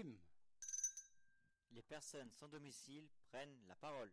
coutume. 0.00 0.18
Les 1.72 1.82
personnes 1.82 2.30
sans 2.32 2.48
domicile 2.48 3.08
prennent 3.28 3.66
la 3.68 3.76
parole. 3.76 4.10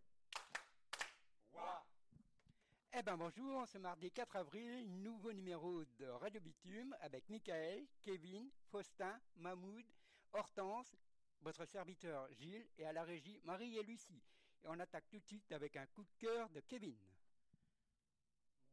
Eh 2.94 3.04
ben 3.04 3.18
bonjour, 3.18 3.68
ce 3.68 3.78
mardi 3.78 4.12
4 4.12 4.38
avril, 4.38 5.02
nouveau 5.02 5.32
numéro 5.32 5.84
de 5.86 6.06
Radio 6.06 6.42
Bitume 6.42 6.96
avec 7.02 7.30
Michael, 7.30 7.86
Kevin, 8.02 8.50
Faustin, 8.70 9.20
Mahmoud, 9.36 9.86
Hortense, 10.34 10.96
votre 11.42 11.66
serviteur 11.66 12.32
Gilles 12.34 12.68
et 12.78 12.86
à 12.86 12.94
la 12.94 13.04
régie 13.04 13.40
Marie 13.44 13.78
et 13.78 13.84
Lucie. 13.84 14.24
Et 14.64 14.68
on 14.68 14.80
attaque 14.80 15.08
tout 15.10 15.20
de 15.20 15.26
suite 15.26 15.52
avec 15.52 15.76
un 15.78 15.86
coup 15.88 16.04
de 16.04 16.14
cœur 16.18 16.50
de 16.50 16.60
Kevin. 16.62 16.98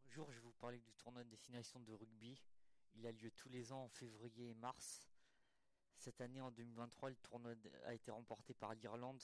Bonjour, 0.05 0.31
je 0.33 0.37
vais 0.37 0.45
vous 0.47 0.53
parler 0.53 0.79
du 0.79 0.93
tournoi 0.95 1.25
de 1.25 1.31
destination 1.31 1.81
de 1.81 1.93
rugby. 1.93 2.41
Il 2.95 3.07
a 3.07 3.13
lieu 3.13 3.31
tous 3.33 3.49
les 3.49 3.73
ans 3.73 3.85
en 3.85 3.89
février 3.89 4.51
et 4.51 4.55
mars. 4.55 5.09
Cette 6.05 6.21
année, 6.21 6.43
en 6.43 6.51
2023, 6.51 7.09
le 7.09 7.17
tournoi 7.17 7.53
a 7.87 7.95
été 7.95 8.11
remporté 8.11 8.53
par 8.53 8.75
l'Irlande 8.75 9.23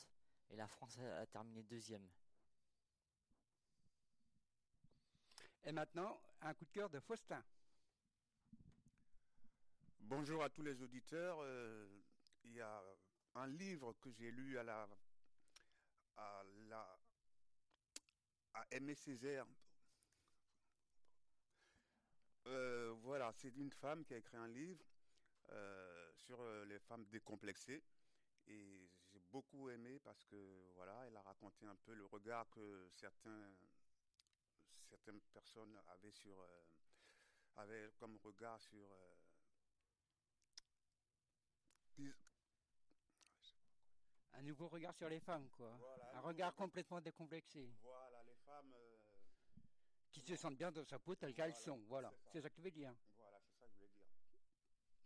et 0.49 0.57
la 0.57 0.67
France 0.67 0.99
a 0.99 1.27
terminé 1.27 1.63
deuxième. 1.63 2.09
Et 5.65 5.73
maintenant, 5.73 6.19
un 6.41 6.55
coup 6.55 6.65
de 6.65 6.71
cœur 6.71 6.89
de 6.89 6.99
Faustin. 6.99 7.45
Bonjour 9.99 10.43
à 10.43 10.49
tous 10.49 10.63
les 10.63 10.81
auditeurs. 10.81 11.37
Euh, 11.43 11.87
il 12.45 12.55
y 12.55 12.63
a 12.63 12.83
un 13.35 13.47
livre 13.47 13.93
que 14.01 14.11
j'ai 14.11 14.31
lu 14.31 14.57
à 14.57 14.63
la 14.63 14.89
à 16.17 16.43
la 16.71 16.99
à 18.55 18.67
Aimé 18.71 18.95
Césaire. 18.95 19.45
Euh, 22.47 22.95
voilà, 23.03 23.31
c'est 23.35 23.55
une 23.55 23.71
femme 23.71 24.03
qui 24.03 24.15
a 24.15 24.17
écrit 24.17 24.39
un 24.39 24.49
livre 24.49 24.90
euh, 25.53 26.13
sur 26.15 26.43
les 26.67 26.79
femmes 26.79 27.07
décomplexées. 27.07 27.83
Et 28.47 28.89
j'ai 29.13 29.21
beaucoup 29.31 29.69
aimé 29.71 29.99
parce 30.01 30.25
que 30.25 30.73
voilà, 30.75 31.05
elle 31.07 31.17
a 31.17 31.23
raconté 31.23 31.67
un 31.67 31.77
peu 31.77 31.95
le 31.95 32.07
regard 32.07 32.49
que 32.51 32.89
certains 32.91 33.53
certaines 34.91 35.21
personnes 35.33 35.79
avaient 35.89 36.11
sur 36.11 36.39
euh, 36.41 36.63
avaient 37.57 37.91
comme 37.99 38.17
regard 38.25 38.61
sur 38.61 38.91
euh, 38.93 39.15
un 44.33 44.43
nouveau 44.43 44.69
regard 44.69 44.95
sur 44.95 45.09
les 45.09 45.21
femmes, 45.21 45.49
quoi. 45.51 45.79
un 46.15 46.21
regard 46.21 46.55
complètement 46.55 47.01
décomplexé. 47.01 47.73
Voilà, 47.83 48.23
les 48.25 48.37
femmes. 48.37 48.73
Euh, 48.75 48.97
qui 50.11 50.21
se 50.23 50.35
sentent 50.35 50.57
bien 50.57 50.73
dans 50.73 50.85
sa 50.85 50.99
peau 50.99 51.15
telle 51.15 51.35
qu'elles 51.35 51.55
sont. 51.55 51.79
Voilà, 51.87 52.13
c'est 52.33 52.41
ça. 52.41 52.51
que 52.51 52.55
tu 52.57 52.63
veux 52.63 52.71
dire. 52.71 52.93
Voilà, 53.17 53.39
c'est 53.45 53.55
ça 53.61 53.67
que 53.67 53.73
je 53.73 53.77
voulais 53.77 53.89
dire. 53.89 54.07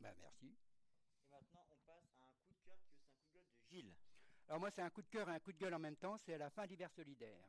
Ben, 0.05 0.15
merci. 0.21 0.55
Et 1.23 1.29
maintenant, 1.31 1.65
on 1.73 1.79
passe 1.87 2.21
à 2.21 2.27
un 2.27 2.37
coup 2.47 2.53
de 2.53 2.63
cœur 2.63 2.77
qui 2.85 2.93
est 2.93 2.99
un 2.99 3.07
coup 3.09 3.17
de 3.25 3.33
gueule 3.33 3.49
de 3.49 3.65
Gilles. 3.71 3.95
Alors, 4.49 4.61
moi, 4.61 4.71
c'est 4.71 4.83
un 4.83 4.91
coup 4.91 5.01
de 5.01 5.09
cœur 5.09 5.31
et 5.31 5.33
un 5.33 5.41
coup 5.41 5.53
de 5.53 5.57
gueule 5.57 5.73
en 5.73 5.79
même 5.79 5.97
temps. 5.97 6.19
C'est 6.19 6.35
à 6.35 6.39
la 6.39 6.51
fin 6.51 6.67
d'hiver 6.67 6.91
solidaire. 6.93 7.49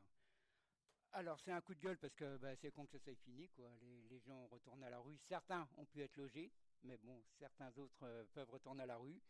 Alors 1.12 1.40
c'est 1.40 1.52
un 1.52 1.60
coup 1.60 1.74
de 1.74 1.80
gueule 1.80 1.96
parce 1.96 2.14
que 2.14 2.36
bah, 2.36 2.54
c'est 2.56 2.70
con 2.72 2.84
que 2.84 2.92
ça 2.92 2.98
soit 2.98 3.14
fini. 3.14 3.48
Quoi. 3.50 3.70
Les, 4.10 4.20
gens 4.20 4.46
retournent 4.48 4.82
à 4.84 4.90
la 4.90 4.98
rue. 4.98 5.16
Certains 5.18 5.68
ont 5.76 5.84
pu 5.84 6.02
être 6.02 6.16
logés, 6.16 6.50
mais 6.82 6.96
bon, 6.98 7.22
certains 7.38 7.70
autres 7.78 8.02
euh, 8.02 8.24
peuvent 8.34 8.50
retourner 8.50 8.82
à 8.82 8.86
la 8.86 8.96
rue. 8.96 9.20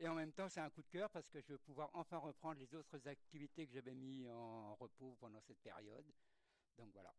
Et 0.00 0.08
en 0.08 0.14
même 0.14 0.32
temps, 0.32 0.48
c'est 0.48 0.60
un 0.60 0.70
coup 0.70 0.82
de 0.82 0.88
cœur 0.88 1.10
parce 1.10 1.28
que 1.28 1.40
je 1.40 1.52
vais 1.52 1.58
pouvoir 1.58 1.90
enfin 1.94 2.18
reprendre 2.18 2.58
les 2.58 2.74
autres 2.74 3.06
activités 3.06 3.66
que 3.66 3.72
j'avais 3.72 3.94
mis 3.94 4.28
en 4.28 4.74
repos 4.76 5.16
pendant 5.20 5.40
cette 5.40 5.60
période. 5.60 6.06
Donc 6.76 6.92
voilà. 6.92 7.12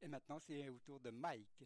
Et 0.00 0.08
maintenant, 0.08 0.38
c'est 0.40 0.68
au 0.68 0.78
tour 0.78 1.00
de 1.00 1.10
Mike. 1.10 1.64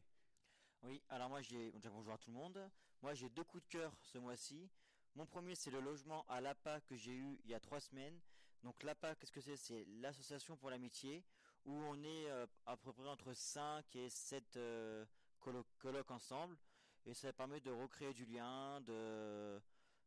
Oui, 0.83 1.03
alors 1.11 1.28
moi 1.28 1.42
j'ai 1.42 1.73
bonjour 1.92 2.14
à 2.14 2.19
tout 2.19 2.31
le 2.31 2.36
monde. 2.36 2.59
Moi 3.03 3.12
j'ai 3.12 3.28
deux 3.28 3.45
coups 3.45 3.62
de 3.64 3.69
cœur 3.69 3.92
ce 4.00 4.17
mois-ci. 4.17 4.70
Mon 5.14 5.27
premier, 5.27 5.55
c'est 5.55 5.70
le 5.70 5.81
logement 5.81 6.25
à 6.27 6.41
l'APA 6.41 6.81
que 6.81 6.97
j'ai 6.97 7.12
eu 7.12 7.39
il 7.45 7.50
y 7.50 7.55
a 7.55 7.61
trois 7.61 7.81
semaines. 7.81 8.19
Donc 8.62 8.83
l'APA, 8.83 9.14
qu'est-ce 9.14 9.33
que 9.33 9.42
c'est? 9.42 9.56
C'est 9.56 9.84
l'association 10.00 10.56
pour 10.56 10.70
l'amitié, 10.70 11.22
où 11.67 11.72
on 11.72 12.03
est 12.03 12.31
euh, 12.31 12.47
à 12.65 12.78
peu 12.78 12.93
près 12.93 13.09
entre 13.09 13.34
5 13.34 13.94
et 13.97 14.09
7 14.09 14.56
euh, 14.56 15.05
colloques 15.38 16.10
ensemble. 16.10 16.56
Et 17.05 17.12
ça 17.12 17.31
permet 17.32 17.60
de 17.60 17.71
recréer 17.71 18.15
du 18.15 18.25
lien, 18.25 18.81
de, 18.81 19.60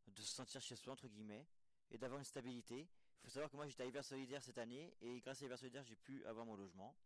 de 0.08 0.20
se 0.22 0.34
sentir 0.34 0.60
chez 0.60 0.74
soi, 0.74 0.92
entre 0.92 1.06
guillemets, 1.06 1.46
et 1.90 1.98
d'avoir 1.98 2.18
une 2.18 2.24
stabilité. 2.24 2.80
Il 2.80 3.22
faut 3.22 3.30
savoir 3.30 3.50
que 3.50 3.56
moi 3.56 3.66
j'étais 3.68 3.84
à 3.84 3.86
Hiver 3.86 4.04
Solidaire 4.04 4.42
cette 4.42 4.58
année, 4.58 4.92
et 5.00 5.20
grâce 5.20 5.40
à 5.42 5.44
Hiver 5.44 5.58
Solidaire, 5.58 5.84
j'ai 5.84 5.96
pu 5.96 6.24
avoir 6.26 6.44
mon 6.44 6.56
logement. 6.56 6.96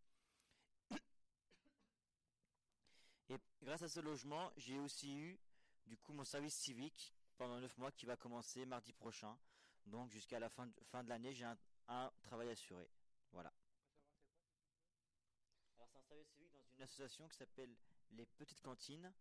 Et 3.28 3.39
grâce 3.62 3.83
à 3.83 3.89
ce 3.89 4.00
logement, 4.00 4.50
j'ai 4.56 4.78
aussi 4.78 5.15
eu 5.16 5.39
du 5.87 5.97
coup 5.97 6.12
mon 6.12 6.25
service 6.25 6.55
civique 6.55 7.15
pendant 7.37 7.61
9 7.61 7.78
mois 7.78 7.93
qui 7.93 8.06
va 8.06 8.16
commencer 8.16 8.65
mardi 8.66 8.93
prochain. 8.93 9.39
Donc 9.87 10.11
jusqu'à 10.11 10.39
la 10.39 10.49
fin 10.49 10.66
de, 10.66 10.72
fin 10.91 11.03
de 11.03 11.09
l'année, 11.09 11.34
j'ai 11.34 11.44
un, 11.44 12.11
travail 12.22 12.50
assuré. 12.50 12.88
Voilà. 13.33 13.53
Alors 15.77 15.88
c'est 15.88 15.99
un 15.99 16.03
service 16.03 16.28
civique 16.28 16.53
dans 16.53 16.65
une 16.75 16.83
association 16.83 17.28
qui 17.28 17.37
s'appelle 17.37 17.75
les 18.11 18.27
Petites 18.27 18.61
Cantines. 18.61 19.12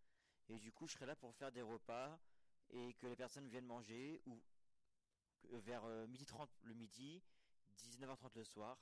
Et 0.49 0.59
du 0.59 0.71
coup, 0.71 0.87
je 0.87 0.93
serai 0.93 1.05
là 1.05 1.15
pour 1.15 1.33
faire 1.35 1.51
des 1.51 1.61
repas 1.61 2.19
et 2.69 2.93
que 2.95 3.07
les 3.07 3.15
personnes 3.15 3.47
viennent 3.47 3.65
manger 3.65 4.21
ou 4.25 4.41
vers 5.51 5.85
euh, 5.85 6.07
midi 6.07 6.25
30 6.25 6.49
le 6.63 6.73
midi, 6.73 7.21
19h30 7.77 8.31
le 8.35 8.43
soir. 8.43 8.77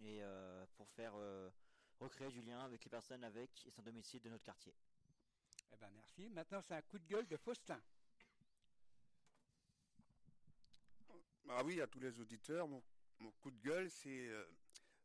Et 0.00 0.22
euh, 0.22 0.66
pour 0.76 0.88
faire 0.90 1.12
euh, 1.16 1.50
recréer 2.00 2.30
du 2.30 2.42
lien 2.42 2.60
avec 2.60 2.84
les 2.84 2.90
personnes 2.90 3.24
avec 3.24 3.50
et 3.66 3.70
sans 3.70 3.82
domicile 3.82 4.20
de 4.20 4.28
notre 4.28 4.44
quartier. 4.44 4.74
Eh 5.72 5.76
ben 5.76 5.90
merci. 5.94 6.28
Maintenant, 6.30 6.60
c'est 6.62 6.74
un 6.74 6.82
coup 6.82 6.98
de 6.98 7.06
gueule 7.06 7.26
de 7.26 7.36
Faustin. 7.36 7.80
Ah 11.48 11.62
oui, 11.64 11.80
à 11.80 11.86
tous 11.86 12.00
les 12.00 12.18
auditeurs, 12.20 12.66
mon, 12.66 12.82
coup 13.40 13.50
de 13.50 13.60
gueule, 13.60 13.90
c'est 13.90 14.28
euh, 14.28 14.44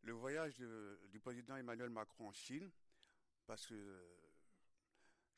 le 0.04 0.14
voyage 0.14 0.58
du 0.58 1.20
président 1.20 1.56
Emmanuel 1.58 1.90
Macron 1.90 2.30
en 2.30 2.32
Chine, 2.32 2.72
parce 3.46 3.68
que 3.68 3.74
euh, 3.74 4.20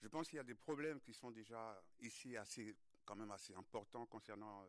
je 0.01 0.07
pense 0.07 0.27
qu'il 0.27 0.37
y 0.37 0.39
a 0.39 0.43
des 0.43 0.55
problèmes 0.55 0.99
qui 0.99 1.13
sont 1.13 1.31
déjà 1.31 1.81
ici 1.99 2.37
assez, 2.37 2.75
quand 3.05 3.15
même 3.15 3.31
assez 3.31 3.53
importants 3.55 4.05
concernant 4.05 4.63
euh, 4.63 4.67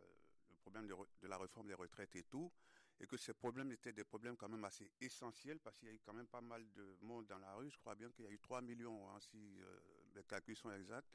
le 0.50 0.56
problème 0.56 0.86
de, 0.86 0.96
la 1.28 1.38
réforme 1.38 1.68
des 1.68 1.74
retraites 1.74 2.14
et 2.16 2.22
tout, 2.24 2.50
et 3.00 3.06
que 3.06 3.16
ces 3.16 3.34
problèmes 3.34 3.72
étaient 3.72 3.92
des 3.92 4.04
problèmes 4.04 4.36
quand 4.36 4.48
même 4.48 4.64
assez 4.64 4.90
essentiels, 5.00 5.58
parce 5.60 5.76
qu'il 5.76 5.88
y 5.88 5.90
a 5.90 5.94
eu 5.94 6.00
quand 6.04 6.12
même 6.12 6.28
pas 6.28 6.40
mal 6.40 6.64
de 6.72 6.96
monde 7.00 7.26
dans 7.26 7.38
la 7.38 7.54
rue. 7.54 7.70
Je 7.70 7.78
crois 7.78 7.94
bien 7.94 8.10
qu'il 8.10 8.24
y 8.24 8.28
a 8.28 8.30
eu 8.30 8.38
3 8.38 8.60
millions, 8.62 9.08
hein, 9.10 9.18
si 9.20 9.60
les 10.14 10.22
calculs 10.24 10.56
sont 10.56 10.70
exacts. 10.72 11.08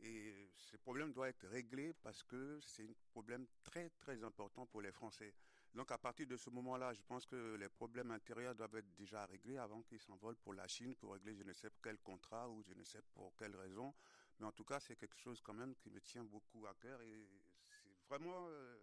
Et 0.00 0.50
ce 0.56 0.76
problème 0.76 1.12
doit 1.12 1.28
être 1.28 1.46
réglé 1.46 1.92
parce 2.02 2.22
que 2.24 2.58
c'est 2.60 2.82
un 2.90 2.94
problème 3.10 3.46
très 3.62 3.90
très 3.90 4.24
important 4.24 4.66
pour 4.66 4.82
les 4.82 4.90
Français. 4.90 5.32
Donc 5.74 5.90
à 5.90 5.98
partir 5.98 6.26
de 6.26 6.36
ce 6.36 6.50
moment-là, 6.50 6.92
je 6.92 7.02
pense 7.02 7.24
que 7.24 7.54
les 7.54 7.68
problèmes 7.68 8.10
intérieurs 8.10 8.54
doivent 8.54 8.74
être 8.74 8.94
déjà 8.94 9.24
réglés 9.26 9.58
avant 9.58 9.82
qu'ils 9.82 10.00
s'envolent 10.00 10.36
pour 10.36 10.54
la 10.54 10.66
Chine 10.66 10.94
pour 10.96 11.12
régler 11.12 11.34
je 11.34 11.44
ne 11.44 11.52
sais 11.52 11.70
quel 11.82 11.98
contrat 11.98 12.48
ou 12.50 12.62
je 12.62 12.74
ne 12.74 12.82
sais 12.82 13.00
pour 13.14 13.34
quelle 13.36 13.54
raison. 13.56 13.94
Mais 14.38 14.46
en 14.46 14.52
tout 14.52 14.64
cas, 14.64 14.80
c'est 14.80 14.96
quelque 14.96 15.16
chose 15.18 15.40
quand 15.40 15.54
même 15.54 15.74
qui 15.76 15.88
me 15.88 16.00
tient 16.00 16.24
beaucoup 16.24 16.66
à 16.66 16.74
cœur 16.74 17.00
et 17.00 17.28
c'est 17.68 17.96
vraiment 18.08 18.48
euh, 18.48 18.76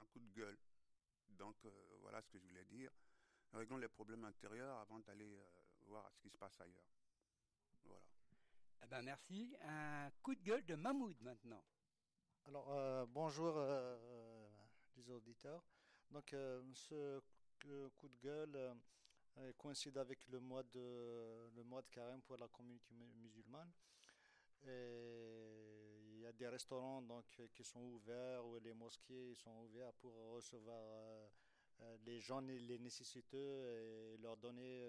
un 0.00 0.04
coup 0.06 0.20
de 0.20 0.28
gueule. 0.28 0.58
Donc 1.38 1.56
euh, 1.64 1.70
voilà 2.00 2.20
ce 2.22 2.28
que 2.28 2.38
je 2.38 2.46
voulais 2.46 2.64
dire. 2.64 2.90
Réglons 3.52 3.76
les 3.76 3.88
problèmes 3.88 4.24
intérieurs 4.24 4.78
avant 4.78 5.00
d'aller 5.00 5.36
euh, 5.36 5.44
voir 5.86 6.10
ce 6.12 6.20
qui 6.20 6.30
se 6.30 6.36
passe 6.36 6.60
ailleurs. 6.60 6.88
Voilà. 7.84 8.02
Eh 8.82 8.86
ben 8.86 9.02
merci. 9.02 9.54
Un 9.62 10.10
coup 10.22 10.34
de 10.34 10.42
gueule 10.42 10.64
de 10.64 10.74
Mahmoud 10.74 11.20
maintenant. 11.20 11.64
Alors 12.46 12.72
euh, 12.72 13.06
bonjour 13.06 13.54
euh, 13.56 14.48
les 14.96 15.10
auditeurs. 15.10 15.62
Donc 16.10 16.32
euh, 16.32 16.62
ce 16.74 17.20
coup 17.96 18.08
de 18.08 18.18
gueule 18.20 18.76
coïncide 19.56 19.96
avec 19.98 20.26
le 20.28 20.40
mois 20.40 20.62
de 20.64 21.50
le 21.54 21.62
mois 21.62 21.82
de 21.82 21.88
carême 21.88 22.20
pour 22.22 22.36
la 22.36 22.48
communauté 22.48 22.92
musulmane. 23.16 23.72
Et 24.66 25.71
y 26.22 26.26
a 26.26 26.32
des 26.32 26.48
restaurants 26.48 27.02
donc 27.02 27.24
qui 27.54 27.64
sont 27.64 27.80
ouverts 27.80 28.44
ou 28.46 28.58
les 28.58 28.74
mosquées 28.74 29.34
sont 29.34 29.56
ouverts 29.62 29.92
pour 29.94 30.14
recevoir 30.34 31.30
les 32.04 32.20
gens 32.20 32.40
les 32.40 32.78
nécessiteux 32.78 34.14
et 34.14 34.16
leur 34.18 34.36
donner 34.36 34.84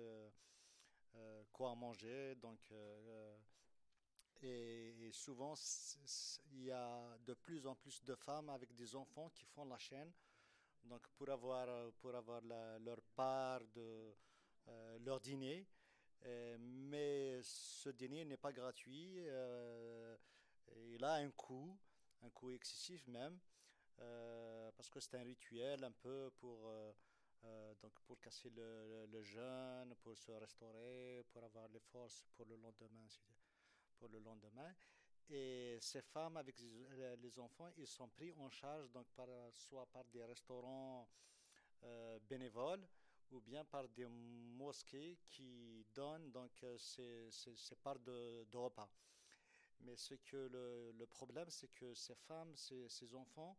quoi 1.51 1.75
manger. 1.75 2.35
Donc 2.35 2.71
et 4.43 5.09
souvent, 5.13 5.53
il 6.51 6.65
y 6.65 6.71
a 6.71 7.17
de 7.25 7.33
plus 7.33 7.65
en 7.65 7.75
plus 7.75 8.03
de 8.03 8.13
femmes 8.15 8.49
avec 8.49 8.75
des 8.75 8.95
enfants 8.95 9.29
qui 9.29 9.45
font 9.45 9.65
la 9.65 9.77
chaîne. 9.77 10.11
Donc, 10.83 11.07
pour 11.15 11.29
avoir, 11.29 11.93
pour 11.93 12.13
avoir 12.13 12.41
leur 12.41 13.01
part 13.15 13.61
de 13.73 14.13
euh, 14.67 14.99
leur 14.99 15.19
dîner. 15.21 15.65
Euh, 16.25 16.57
mais 16.59 17.41
ce 17.41 17.89
dîner 17.89 18.25
n'est 18.25 18.37
pas 18.37 18.51
gratuit. 18.51 19.15
Euh, 19.27 20.17
il 20.93 21.03
a 21.03 21.13
un 21.15 21.31
coût, 21.31 21.77
un 22.21 22.29
coût 22.29 22.51
excessif 22.51 23.05
même, 23.07 23.39
parce 24.75 24.89
que 24.89 24.99
c'est 24.99 25.15
un 25.15 25.23
rituel 25.23 25.83
un 25.83 25.91
peu 25.91 26.31
pour, 26.39 26.69
donc 27.81 27.93
pour 28.05 28.19
casser 28.19 28.49
le, 28.49 29.23
jeûne, 29.23 29.95
pour 30.01 30.17
se 30.17 30.31
restaurer, 30.31 31.23
pour 31.31 31.43
avoir 31.43 31.67
les 31.69 31.79
forces 31.79 32.25
pour 32.35 32.45
le 32.45 32.55
lendemain 32.57 33.07
pour 33.97 34.09
le 34.09 34.19
lendemain. 34.19 34.73
Et 35.29 35.77
ces 35.79 36.01
femmes 36.01 36.37
avec 36.37 36.59
les 36.59 37.39
enfants, 37.39 37.69
ils 37.77 37.87
sont 37.87 38.09
pris 38.09 38.33
en 38.33 38.49
charge 38.49 38.91
donc 38.91 39.07
soit 39.51 39.85
par 39.85 40.03
des 40.05 40.23
restaurants 40.23 41.07
euh, 41.83 42.19
bénévoles 42.29 42.85
ou 43.31 43.41
bien 43.41 43.65
par 43.65 43.87
des 43.89 44.05
mosquées 44.05 45.17
qui 45.29 45.85
donnent 45.93 46.31
donc 46.31 46.51
euh, 46.63 46.77
ces, 46.77 47.75
parts 47.81 47.99
de, 47.99 48.45
repas. 48.53 48.89
Mais 49.83 49.95
ce 49.95 50.15
que 50.15 50.47
le, 50.97 51.05
problème, 51.07 51.49
c'est 51.49 51.73
que 51.73 51.93
ces 51.93 52.15
femmes, 52.15 52.55
ces, 52.55 53.15
enfants, 53.15 53.57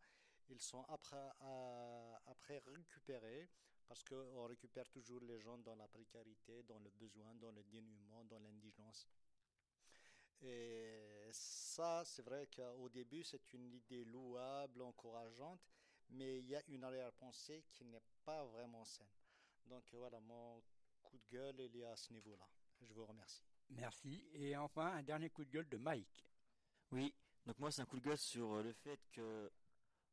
ils 0.49 0.61
sont 0.61 0.83
après, 0.89 1.29
après 2.25 2.59
récupérés 2.67 3.49
parce 3.87 4.03
qu'on 4.03 4.45
récupère 4.45 4.89
toujours 4.89 5.21
les 5.21 5.39
gens 5.39 5.57
dans 5.59 5.75
la 5.75 5.87
précarité, 5.87 6.63
dans 6.63 6.79
le 6.79 6.89
besoin, 6.89 7.35
dans 7.35 7.51
le 7.51 7.63
dénuement, 7.63 8.23
dans 8.25 8.39
l'indigence. 8.39 9.07
Et 10.41 11.29
ça, 11.31 12.03
c'est 12.03 12.23
vrai 12.23 12.47
qu'au 12.47 12.89
début, 12.89 13.23
c'est 13.23 13.53
une 13.53 13.71
idée 13.71 14.03
louable, 14.05 14.81
encourageante, 14.81 15.61
mais 16.09 16.39
il 16.39 16.47
y 16.47 16.55
a 16.55 16.63
une 16.67 16.83
arrière-pensée 16.83 17.63
qui 17.71 17.85
n'est 17.85 18.03
pas 18.23 18.43
vraiment 18.45 18.85
saine. 18.85 19.07
Donc 19.65 19.83
voilà, 19.93 20.19
mon 20.19 20.61
coup 21.01 21.17
de 21.17 21.27
gueule, 21.29 21.59
il 21.59 21.75
est 21.77 21.85
à 21.85 21.95
ce 21.95 22.11
niveau-là. 22.13 22.47
Je 22.81 22.93
vous 22.93 23.05
remercie. 23.05 23.43
Merci. 23.69 24.23
Et 24.33 24.55
enfin, 24.55 24.87
un 24.93 25.03
dernier 25.03 25.29
coup 25.29 25.43
de 25.45 25.49
gueule 25.49 25.69
de 25.69 25.77
Mike. 25.77 26.25
Oui, 26.91 27.13
donc 27.45 27.59
moi, 27.59 27.71
c'est 27.71 27.81
un 27.81 27.85
coup 27.85 27.99
de 27.99 28.03
gueule 28.03 28.17
sur 28.17 28.61
le 28.61 28.73
fait 28.73 28.99
que 29.11 29.51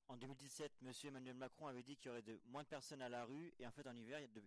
en 0.09 0.17
2017, 0.17 0.73
M. 0.83 0.93
Emmanuel 1.05 1.37
Macron 1.37 1.67
avait 1.67 1.83
dit 1.83 1.97
qu'il 1.97 2.07
y 2.07 2.11
aurait 2.11 2.23
de, 2.23 2.41
moins 2.47 2.63
de 2.63 2.69
personnes 2.69 3.03
à 3.03 3.09
la 3.09 3.25
rue, 3.25 3.55
et 3.59 3.67
en 3.67 3.71
fait, 3.71 3.87
en 3.87 3.97
hiver, 3.97 4.19
il 4.19 4.23
y 4.23 4.25
a 4.25 4.29
de, 4.29 4.43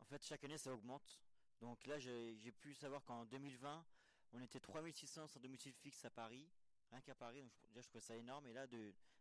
en 0.00 0.04
fait, 0.04 0.22
chaque 0.24 0.44
année, 0.44 0.58
ça 0.58 0.72
augmente. 0.72 1.20
Donc 1.60 1.86
là, 1.86 1.98
j'ai 1.98 2.52
pu 2.60 2.74
savoir 2.74 3.04
qu'en 3.04 3.24
2020, 3.24 3.84
on 4.32 4.40
était 4.40 4.60
3600 4.60 5.28
sans 5.28 5.40
domicile 5.40 5.72
fixe 5.72 6.04
à 6.04 6.10
Paris, 6.10 6.46
rien 6.90 7.00
qu'à 7.00 7.14
Paris, 7.14 7.40
donc 7.40 7.52
déjà 7.68 7.82
je 7.82 7.88
trouve 7.88 8.00
ça 8.00 8.16
énorme, 8.16 8.46
et 8.46 8.52
là, 8.52 8.66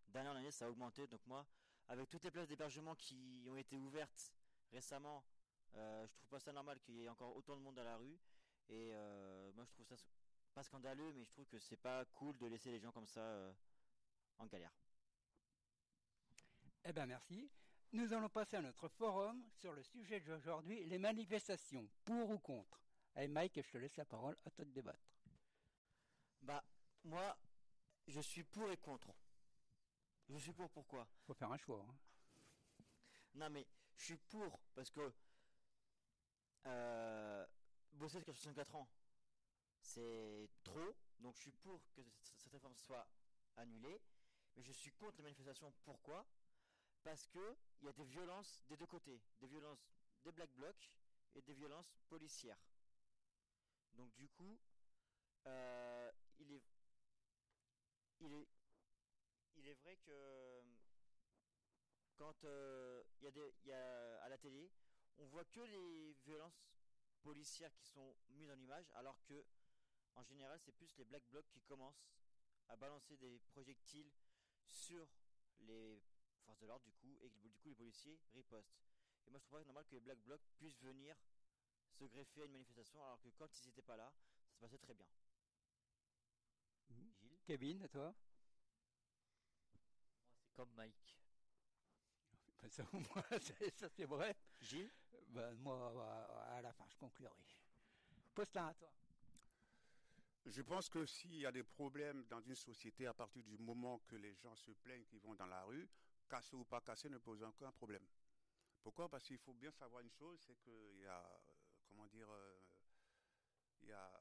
d'année 0.08 0.30
en 0.30 0.36
année, 0.36 0.52
ça 0.52 0.66
a 0.66 0.70
augmenté. 0.70 1.08
Donc 1.08 1.22
moi, 1.28 1.46
avec 1.88 2.10
toutes 2.10 2.24
les 2.24 2.32
places 2.32 2.48
d'hébergement 2.48 2.96
qui 2.96 3.46
ont 3.50 3.56
été 3.56 3.78
ouvertes 3.78 4.34
récemment, 4.72 5.24
euh, 5.76 6.06
je 6.08 6.14
trouve 6.14 6.28
pas 6.30 6.40
ça 6.40 6.52
normal 6.52 6.80
qu'il 6.80 6.96
y 6.96 7.04
ait 7.04 7.10
encore 7.10 7.36
autant 7.36 7.56
de 7.56 7.62
monde 7.62 7.78
à 7.80 7.84
la 7.84 7.98
rue, 7.98 8.18
et 8.72 8.90
euh, 8.94 9.52
moi 9.54 9.66
je 9.66 9.72
trouve 9.72 9.86
ça 9.86 9.96
pas 10.54 10.64
scandaleux, 10.64 11.14
mais 11.14 11.24
je 11.24 11.32
trouve 11.32 11.48
que 11.48 11.60
c'est 11.60 11.78
pas 11.78 12.04
cool 12.06 12.38
de 12.38 12.48
laisser 12.48 12.72
les 12.72 12.80
gens 12.80 12.92
comme 12.92 13.08
ça 13.08 13.22
euh, 13.22 13.54
en 14.38 14.46
galère. 14.46 14.74
Eh 16.84 16.92
bien, 16.92 17.06
merci. 17.06 17.50
Nous 17.94 18.14
allons 18.14 18.30
passer 18.30 18.58
à 18.58 18.62
notre 18.62 18.88
forum 18.88 19.44
sur 19.60 19.74
le 19.74 19.84
sujet 19.84 20.20
d'aujourd'hui, 20.22 20.84
les 20.86 20.98
manifestations, 20.98 21.88
pour 22.04 22.30
ou 22.32 22.40
contre. 22.40 22.82
Allez, 23.16 23.28
Mike, 23.28 23.62
je 23.62 23.70
te 23.70 23.78
laisse 23.78 23.98
la 23.98 24.06
parole, 24.06 24.38
à 24.46 24.50
toi 24.52 24.66
de 24.66 24.72
débattre. 24.72 25.12
Bah, 26.42 26.64
moi, 27.04 27.38
je 28.08 28.20
suis 28.20 28.44
pour 28.44 28.72
et 28.72 28.78
contre. 28.78 29.14
Je 30.30 30.38
suis 30.38 30.54
pour 30.54 30.70
pourquoi? 30.70 31.08
Faut 31.26 31.34
faire 31.34 31.52
un 31.52 31.58
choix. 31.58 31.86
Hein. 31.88 32.84
Non, 33.36 33.50
mais 33.50 33.68
je 33.98 34.06
suis 34.06 34.18
pour 34.18 34.60
parce 34.74 34.90
que 34.90 35.14
euh, 36.66 37.46
bosser 37.94 38.18
jusqu'à 38.20 38.34
64 38.34 38.76
ans, 38.76 38.88
c'est 39.82 40.50
trop. 40.64 40.96
Donc 41.20 41.36
je 41.36 41.42
suis 41.42 41.52
pour 41.52 41.82
que 41.94 42.02
cette 42.22 42.52
réforme 42.52 42.76
soit 42.76 43.08
annulée. 43.58 44.02
Mais 44.56 44.64
je 44.64 44.72
suis 44.72 44.92
contre 44.92 45.18
les 45.18 45.24
manifestations. 45.24 45.72
Pourquoi? 45.84 46.26
Parce 47.04 47.28
que 47.28 47.56
il 47.82 47.86
y 47.86 47.90
a 47.90 47.94
des 47.94 48.04
violences 48.04 48.64
des 48.68 48.78
deux 48.78 48.86
côtés, 48.86 49.22
des 49.40 49.48
violences 49.48 49.88
des 50.24 50.32
black 50.32 50.52
blocs 50.52 50.92
et 51.36 51.42
des 51.42 51.54
violences 51.54 51.96
policières. 52.10 52.60
Donc 53.94 54.14
du 54.16 54.28
coup, 54.30 54.60
euh, 55.48 56.12
il 56.40 56.52
est 56.52 56.64
il 58.20 58.34
est 58.34 58.48
il 59.56 59.68
est 59.68 59.74
vrai 59.74 59.96
que 59.98 60.64
quand 62.16 62.44
euh, 62.44 63.04
il 63.18 63.24
y 63.24 63.28
a 63.28 63.32
des 63.32 63.54
il 63.64 63.68
y 63.70 63.72
a 63.74 64.22
à 64.22 64.30
la 64.30 64.38
télé, 64.38 64.70
on 65.18 65.26
voit 65.26 65.46
que 65.46 65.62
les 65.62 66.14
violences 66.24 66.62
policières 67.24 67.74
qui 67.76 67.86
sont 67.86 68.16
mises 68.30 68.50
en 68.50 68.60
image, 68.60 68.90
alors 68.94 69.22
que 69.24 69.46
en 70.16 70.24
général 70.24 70.60
c'est 70.60 70.72
plus 70.74 70.96
les 70.98 71.06
black 71.06 71.24
blocs 71.30 71.48
qui 71.50 71.62
commencent 71.62 72.10
à 72.68 72.76
balancer 72.76 73.18
des 73.18 73.40
projectiles 73.40 74.12
sur 74.66 75.08
les 75.60 76.02
force 76.42 76.60
de 76.60 76.68
l'ordre 76.68 76.86
du 76.86 76.92
coup, 76.94 77.18
et 77.22 77.30
du 77.30 77.52
coup 77.52 77.70
les 77.70 77.76
policiers 77.76 78.20
ripostent. 78.34 78.76
Et 79.26 79.30
moi 79.30 79.40
je 79.40 79.46
trouve 79.46 79.60
pas 79.60 79.66
normal 79.66 79.86
que 79.86 79.96
les 79.96 80.00
Black 80.02 80.20
Blocs 80.20 80.42
puissent 80.56 80.82
venir 80.82 81.16
se 81.92 82.06
greffer 82.06 82.42
à 82.42 82.46
une 82.46 82.52
manifestation 82.54 83.04
alors 83.04 83.20
que 83.22 83.30
quand 83.30 83.48
ils 83.62 83.68
n'étaient 83.68 83.82
pas 83.82 83.98
là, 83.98 84.12
ça 84.44 84.54
se 84.54 84.60
passait 84.60 84.78
très 84.78 84.94
bien. 84.94 85.06
Gilles? 86.90 87.40
Kevin, 87.44 87.84
à 87.84 87.88
toi? 87.88 88.16
Moi 89.72 89.80
c'est 90.40 90.54
comme 90.54 90.72
Mike. 90.74 91.18
Ça, 92.70 92.84
ça 93.76 93.90
c'est 93.90 94.06
vrai. 94.06 94.36
Gilles? 94.60 94.92
Ben, 95.32 95.54
Moi 95.56 96.46
à 96.50 96.62
la 96.62 96.72
fin 96.74 96.86
je 96.88 96.96
conclurai. 96.98 97.36
Postin 98.34 98.68
à 98.68 98.74
toi. 98.74 98.92
Je 100.46 100.62
pense 100.62 100.90
que 100.90 101.06
s'il 101.06 101.36
y 101.36 101.46
a 101.46 101.52
des 101.52 101.64
problèmes 101.64 102.26
dans 102.26 102.42
une 102.42 102.56
société 102.56 103.06
à 103.06 103.14
partir 103.14 103.44
du 103.44 103.58
moment 103.58 104.00
que 104.08 104.16
les 104.16 104.34
gens 104.34 104.56
se 104.56 104.72
plaignent 104.72 105.06
qu'ils 105.06 105.20
vont 105.22 105.36
dans 105.36 105.46
la 105.46 105.64
rue, 105.64 105.88
casser 106.28 106.56
ou 106.56 106.64
pas 106.64 106.82
casser 106.82 107.10
ne 107.10 107.20
pose 107.20 107.44
aucun 107.44 107.72
problème. 107.72 108.06
Pourquoi? 108.82 109.08
Parce 109.08 109.24
qu'il 109.26 109.38
faut 109.38 109.54
bien 109.54 109.72
savoir 109.72 110.02
une 110.02 110.10
chose, 110.10 110.40
c'est 110.42 110.56
qu'il 110.56 111.02
y 111.02 111.06
a, 111.06 111.20
euh, 111.20 111.54
comment 111.88 112.08
dire, 112.08 112.28
euh, 112.32 112.60
il, 113.84 113.90
y 113.90 113.94
a, 113.94 114.12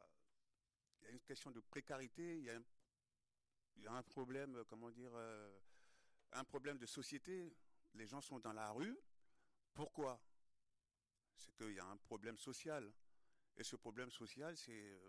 une 1.08 1.20
question 1.20 1.50
de 1.50 1.60
précarité, 1.60 2.36
il 2.36 2.44
y 2.44 2.50
a 2.50 2.56
un, 2.56 2.62
il 3.76 3.82
y 3.84 3.86
a 3.86 3.92
un 3.92 4.02
problème, 4.02 4.56
euh, 4.56 4.64
comment 4.64 4.90
dire, 4.90 5.12
un 6.32 6.44
problème 6.44 6.76
de 6.76 6.86
société. 6.86 7.56
Les 7.94 8.06
gens 8.06 8.20
sont 8.20 8.38
dans 8.38 8.52
la 8.52 8.70
rue. 8.70 8.98
Pourquoi? 9.72 10.20
C'est 11.40 11.56
qu'il 11.56 11.72
y 11.72 11.80
a 11.80 11.86
un 11.86 11.96
problème 11.96 12.36
social. 12.36 12.92
Et 13.56 13.64
ce 13.64 13.76
problème 13.76 14.10
social, 14.10 14.56
c'est 14.56 15.00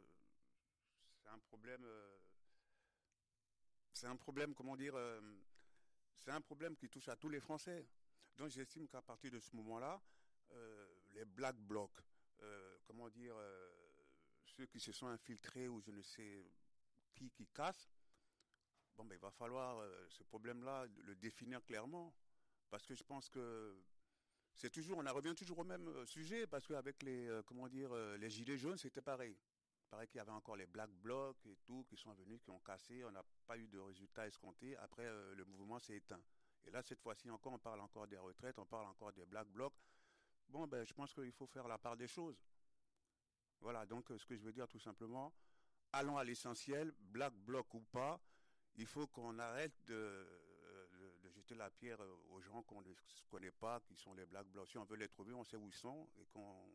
un 1.25 1.37
problème, 1.39 1.85
c'est 3.93 4.07
un 4.07 4.15
problème, 4.15 4.53
comment 4.55 4.75
dire, 4.75 4.95
c'est 6.17 6.31
un 6.31 6.41
problème 6.41 6.75
qui 6.75 6.89
touche 6.89 7.09
à 7.09 7.15
tous 7.15 7.29
les 7.29 7.39
Français. 7.39 7.85
Donc 8.37 8.49
j'estime 8.49 8.87
qu'à 8.87 9.01
partir 9.01 9.31
de 9.31 9.39
ce 9.39 9.55
moment-là, 9.57 10.01
euh, 10.51 10.87
les 11.13 11.25
black 11.25 11.57
blocs, 11.57 11.99
euh, 12.39 12.77
comment 12.85 13.09
dire, 13.09 13.35
euh, 13.35 13.69
ceux 14.45 14.65
qui 14.65 14.79
se 14.79 14.91
sont 14.91 15.07
infiltrés 15.07 15.67
ou 15.67 15.81
je 15.81 15.91
ne 15.91 16.01
sais 16.01 16.49
qui 17.13 17.29
qui 17.31 17.47
cassent, 17.47 17.89
bon 18.95 19.05
ben 19.05 19.15
il 19.15 19.21
va 19.21 19.31
falloir 19.31 19.85
ce 20.09 20.23
problème-là 20.23 20.85
le 20.85 21.15
définir 21.15 21.63
clairement, 21.63 22.13
parce 22.69 22.85
que 22.85 22.95
je 22.95 23.03
pense 23.03 23.29
que 23.29 23.77
c'est 24.55 24.69
toujours, 24.69 24.97
on 24.97 25.05
en 25.05 25.13
revient 25.13 25.33
toujours 25.35 25.59
au 25.59 25.63
même 25.63 25.89
sujet, 26.05 26.45
parce 26.47 26.67
qu'avec 26.67 27.01
les, 27.03 27.41
comment 27.45 27.67
dire, 27.67 27.93
les 28.17 28.29
gilets 28.29 28.57
jaunes, 28.57 28.77
c'était 28.77 29.01
pareil. 29.01 29.35
Il 29.91 29.95
paraît 29.95 30.07
qu'il 30.07 30.19
y 30.19 30.21
avait 30.21 30.31
encore 30.31 30.55
les 30.55 30.67
black 30.67 30.89
blocs 30.89 31.45
et 31.45 31.57
tout 31.65 31.83
qui 31.83 31.97
sont 31.97 32.13
venus, 32.13 32.39
qui 32.41 32.49
ont 32.49 32.61
cassé. 32.61 33.03
On 33.03 33.11
n'a 33.11 33.25
pas 33.45 33.57
eu 33.57 33.67
de 33.67 33.77
résultats 33.77 34.25
escomptés. 34.25 34.77
Après, 34.77 35.03
euh, 35.03 35.35
le 35.35 35.43
mouvement 35.43 35.79
s'est 35.79 35.97
éteint. 35.97 36.21
Et 36.63 36.71
là, 36.71 36.81
cette 36.81 37.01
fois-ci 37.01 37.29
encore, 37.29 37.51
on 37.51 37.59
parle 37.59 37.81
encore 37.81 38.07
des 38.07 38.17
retraites, 38.17 38.57
on 38.57 38.65
parle 38.65 38.87
encore 38.87 39.11
des 39.11 39.25
black 39.25 39.49
blocs. 39.49 39.73
Bon, 40.47 40.65
ben, 40.65 40.85
je 40.85 40.93
pense 40.93 41.13
qu'il 41.13 41.33
faut 41.33 41.45
faire 41.45 41.67
la 41.67 41.77
part 41.77 41.97
des 41.97 42.07
choses. 42.07 42.41
Voilà, 43.59 43.85
donc 43.85 44.09
euh, 44.11 44.17
ce 44.17 44.25
que 44.25 44.37
je 44.37 44.41
veux 44.41 44.53
dire 44.53 44.65
tout 44.69 44.79
simplement, 44.79 45.33
allons 45.91 46.17
à 46.17 46.23
l'essentiel, 46.23 46.93
black 46.97 47.33
bloc 47.33 47.73
ou 47.73 47.81
pas, 47.81 48.17
il 48.75 48.85
faut 48.85 49.07
qu'on 49.07 49.39
arrête 49.39 49.73
de, 49.87 50.25
jeter 51.51 51.55
la 51.55 51.69
pierre 51.69 51.99
aux 52.29 52.41
gens 52.41 52.63
qu'on 52.63 52.81
ne 52.81 52.93
connaît 53.29 53.51
pas, 53.51 53.79
qui 53.81 53.95
sont 53.95 54.13
les 54.13 54.25
black 54.25 54.47
blocs. 54.47 54.69
Si 54.69 54.77
on 54.77 54.85
veut 54.85 54.97
les 54.97 55.09
trouver, 55.09 55.33
on 55.33 55.43
sait 55.43 55.57
où 55.57 55.67
ils 55.67 55.73
sont 55.73 56.07
et 56.17 56.25
qu'on 56.27 56.65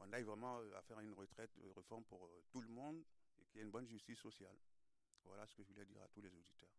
on 0.00 0.12
aille 0.12 0.22
vraiment 0.22 0.60
à 0.76 0.82
faire 0.82 1.00
une 1.00 1.12
retraite, 1.12 1.50
une 1.62 1.72
réforme 1.72 2.04
pour 2.04 2.24
euh, 2.26 2.42
tout 2.50 2.60
le 2.60 2.68
monde 2.68 3.02
et 3.36 3.44
qu'il 3.46 3.56
y 3.56 3.60
ait 3.60 3.64
une 3.64 3.72
bonne 3.72 3.86
justice 3.86 4.18
sociale. 4.18 4.56
Voilà 5.24 5.46
ce 5.46 5.54
que 5.54 5.62
je 5.62 5.68
voulais 5.68 5.84
dire 5.84 6.00
à 6.02 6.08
tous 6.08 6.20
les 6.20 6.28
auditeurs. 6.28 6.70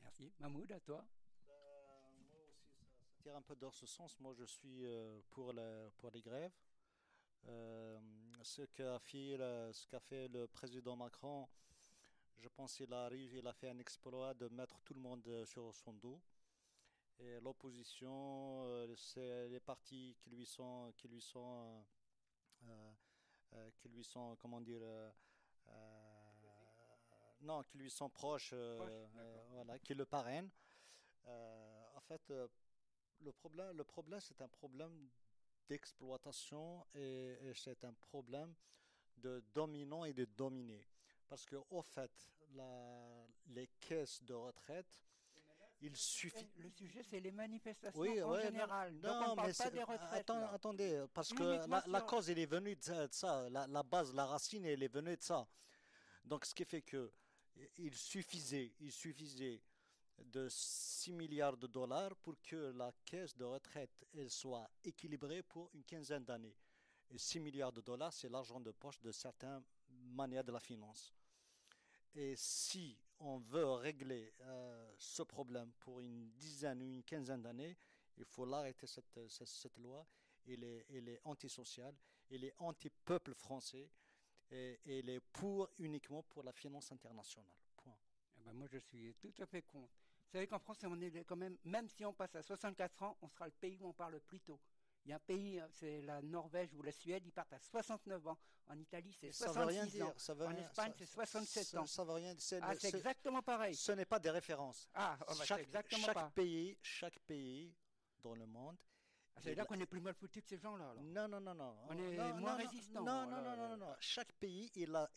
Merci. 0.00 0.32
Mahmoud, 0.38 0.70
à 0.72 0.80
toi. 0.80 1.04
Ben, 1.46 1.54
moi 2.30 2.40
aussi, 2.50 2.66
ça, 2.72 2.86
tire 3.18 3.36
un 3.36 3.42
peu 3.42 3.54
dans 3.56 3.70
ce 3.70 3.86
sens. 3.86 4.18
Moi, 4.20 4.32
je 4.32 4.44
suis 4.44 4.86
euh, 4.86 5.20
pour, 5.30 5.54
pour 5.98 6.10
les 6.10 6.22
grèves. 6.22 6.52
Euh, 7.46 7.98
ce 8.42 8.62
qu'a 8.62 8.98
fait, 8.98 9.36
ce 9.72 9.86
qu'a 9.86 10.00
fait 10.00 10.28
le 10.28 10.46
président 10.46 10.96
Macron, 10.96 11.48
je 12.38 12.48
pense 12.48 12.76
qu'il 12.76 12.92
arrive, 12.92 13.34
il 13.34 13.46
a 13.46 13.52
fait 13.52 13.68
un 13.68 13.78
exploit 13.78 14.34
de 14.34 14.48
mettre 14.48 14.80
tout 14.80 14.94
le 14.94 15.00
monde 15.00 15.44
sur 15.44 15.74
son 15.74 15.92
dos. 15.94 16.20
Et 17.20 17.40
l'opposition, 17.40 18.64
c'est 18.96 19.48
les 19.48 19.60
partis 19.60 20.16
qui 20.20 20.30
lui 20.30 20.46
sont, 20.46 20.92
qui 20.96 21.08
lui 21.08 21.20
sont 21.20 21.84
euh, 22.66 22.92
euh, 23.54 23.70
qui 23.78 23.88
lui 23.88 24.04
sont, 24.04 24.36
comment 24.36 24.60
dire, 24.60 24.82
euh, 24.82 25.10
non, 27.40 27.62
qui 27.62 27.78
lui 27.78 27.90
sont 27.90 28.10
proches, 28.10 28.52
voilà, 29.52 29.78
qui 29.78 29.94
le 29.94 30.04
parrainent. 30.04 30.50
en 31.26 32.00
fait, 32.02 32.30
le 33.20 33.32
problème, 33.32 33.74
le 33.74 33.84
problème, 33.84 34.20
c'est 34.20 34.40
un 34.42 34.48
problème 34.48 35.08
d'exploitation 35.66 36.86
et, 36.94 37.52
c'est 37.54 37.84
un 37.84 37.94
problème 37.94 38.54
de 39.16 39.42
dominant 39.54 40.04
et 40.04 40.12
de 40.12 40.26
dominé. 40.26 40.86
Parce 41.28 41.44
que, 41.44 41.56
au 41.70 41.82
fait, 41.82 42.10
les 43.48 43.68
caisses 43.80 44.22
de 44.22 44.34
retraite, 44.34 45.04
il 45.80 45.96
suffit. 45.96 46.48
Le 46.56 46.70
sujet, 46.70 47.02
c'est 47.02 47.20
les 47.20 47.30
manifestations 47.30 48.00
en 48.00 48.40
général. 48.40 48.94
Non, 48.94 49.00
Donc 49.00 49.28
on 49.28 49.36
parle 49.36 49.54
pas 49.54 49.70
des 49.70 49.82
retraites. 49.82 50.30
attendez, 50.30 51.04
parce 51.12 51.32
que 51.32 51.90
la, 51.90 52.00
cause, 52.02 52.30
elle 52.30 52.38
est 52.38 52.46
venue 52.46 52.74
de 52.74 53.08
ça. 53.10 53.48
La, 53.50 53.82
base, 53.82 54.12
la 54.14 54.26
racine, 54.26 54.64
elle 54.64 54.82
est 54.82 54.92
venue 54.92 55.16
de 55.16 55.22
ça. 55.22 55.46
Donc, 56.24 56.44
ce 56.44 56.54
qui 56.54 56.64
fait 56.64 56.82
que 56.82 57.12
il 57.76 57.96
suffisait, 57.96 58.72
il 58.80 58.92
suffisait 58.92 59.60
de 60.24 60.48
6 60.48 61.12
milliards 61.12 61.56
de 61.56 61.66
dollars 61.66 62.14
pour 62.16 62.34
que 62.42 62.72
la 62.76 62.92
caisse 63.04 63.36
de 63.36 63.44
retraite 63.44 64.04
elle 64.14 64.30
soit 64.30 64.68
équilibrée 64.84 65.42
pour 65.42 65.70
une 65.74 65.84
quinzaine 65.84 66.24
d'années. 66.24 66.56
Et 67.10 67.18
6 67.18 67.40
milliards 67.40 67.72
de 67.72 67.80
dollars, 67.80 68.12
c'est 68.12 68.28
l'argent 68.28 68.60
de 68.60 68.70
poche 68.70 69.00
de 69.00 69.12
certains 69.12 69.62
manières 70.08 70.44
de 70.44 70.52
la 70.52 70.60
finance. 70.60 71.14
Et 72.14 72.34
si 72.36 72.98
on 73.20 73.38
veut 73.38 73.64
régler 73.72 74.32
euh, 74.40 74.94
ce 74.98 75.22
problème 75.22 75.72
pour 75.78 76.00
une 76.00 76.30
dizaine 76.32 76.82
ou 76.82 76.88
une 76.88 77.02
quinzaine 77.02 77.42
d'années, 77.42 77.76
il 78.16 78.24
faut 78.24 78.44
l'arrêter 78.44 78.86
cette, 78.86 79.18
cette, 79.28 79.78
loi. 79.78 80.06
Elle 80.46 80.64
est, 80.64 80.86
elle 80.90 81.08
est 81.08 81.20
antisociale, 81.24 81.94
elle 82.30 82.44
est 82.44 82.54
anti-peuple 82.58 83.34
français 83.34 83.90
et, 84.50 84.80
elle 84.86 85.10
est 85.10 85.20
pour 85.20 85.68
uniquement 85.78 86.22
pour 86.22 86.42
la 86.42 86.52
finance 86.52 86.90
internationale. 86.90 87.52
Point. 87.76 87.96
Eh 88.38 88.40
ben 88.42 88.52
moi, 88.52 88.66
je 88.66 88.78
suis 88.78 89.14
tout 89.14 89.34
à 89.38 89.46
fait 89.46 89.62
contre. 89.62 89.92
Vous 90.28 90.32
savez 90.32 90.46
qu'en 90.46 90.58
France, 90.58 90.78
on 90.84 91.00
est 91.00 91.24
quand 91.24 91.36
même, 91.36 91.56
même 91.64 91.88
si 91.88 92.04
on 92.04 92.12
passe 92.12 92.34
à 92.34 92.42
64 92.42 93.02
ans, 93.02 93.16
on 93.22 93.28
sera 93.28 93.46
le 93.46 93.52
pays 93.52 93.78
où 93.80 93.86
on 93.86 93.92
parle 93.92 94.20
plus 94.20 94.40
tôt. 94.40 94.60
Il 95.08 95.12
y 95.12 95.14
a 95.14 95.16
un 95.16 95.20
pays, 95.20 95.58
c'est 95.70 96.02
la 96.02 96.20
Norvège 96.20 96.74
ou 96.74 96.82
la 96.82 96.92
Suède, 96.92 97.22
ils 97.24 97.32
partent 97.32 97.54
à 97.54 97.58
69 97.58 98.26
ans. 98.26 98.36
En 98.66 98.78
Italie, 98.78 99.16
c'est 99.18 99.32
66 99.32 100.02
ans. 100.02 100.12
en 100.42 100.54
Espagne, 100.54 100.92
c'est 100.98 101.06
67 101.06 101.78
ans. 101.78 101.86
Ça 101.86 102.04
veut 102.04 102.12
rien 102.12 102.34
dire. 102.34 102.60
Ah, 102.60 102.74
c'est 102.78 102.94
exactement 102.94 103.40
pareil. 103.40 103.74
Ce 103.74 103.92
n'est 103.92 104.04
pas 104.04 104.18
des 104.18 104.28
références. 104.28 104.86
Ah, 104.92 105.16
oh, 105.22 105.32
bah, 105.38 105.44
chaque, 105.46 105.60
exactement 105.60 106.04
chaque 106.04 106.34
pays, 106.34 106.76
chaque 106.82 107.18
pays 107.20 107.74
dans 108.20 108.34
le 108.34 108.44
monde. 108.44 108.76
Ah, 109.34 109.40
c'est 109.42 109.54
là 109.54 109.64
qu'on 109.64 109.80
est 109.80 109.86
plus 109.86 110.02
mal 110.02 110.12
foutu 110.12 110.42
que 110.42 110.48
ces 110.48 110.58
gens-là. 110.58 110.92
Non, 111.00 111.26
non, 111.26 111.40
non, 111.40 111.54
non. 111.54 111.78
On 111.88 111.96
est 111.96 112.18
moins 112.34 112.52
non, 112.52 112.56
résistants. 112.58 113.02
Non, 113.02 113.26
non, 113.30 113.40
non, 113.40 113.56
non, 113.56 113.76
non, 113.78 113.94
Chaque 114.00 114.32
pays, 114.34 114.70
il 114.74 114.94
a, 114.94 115.10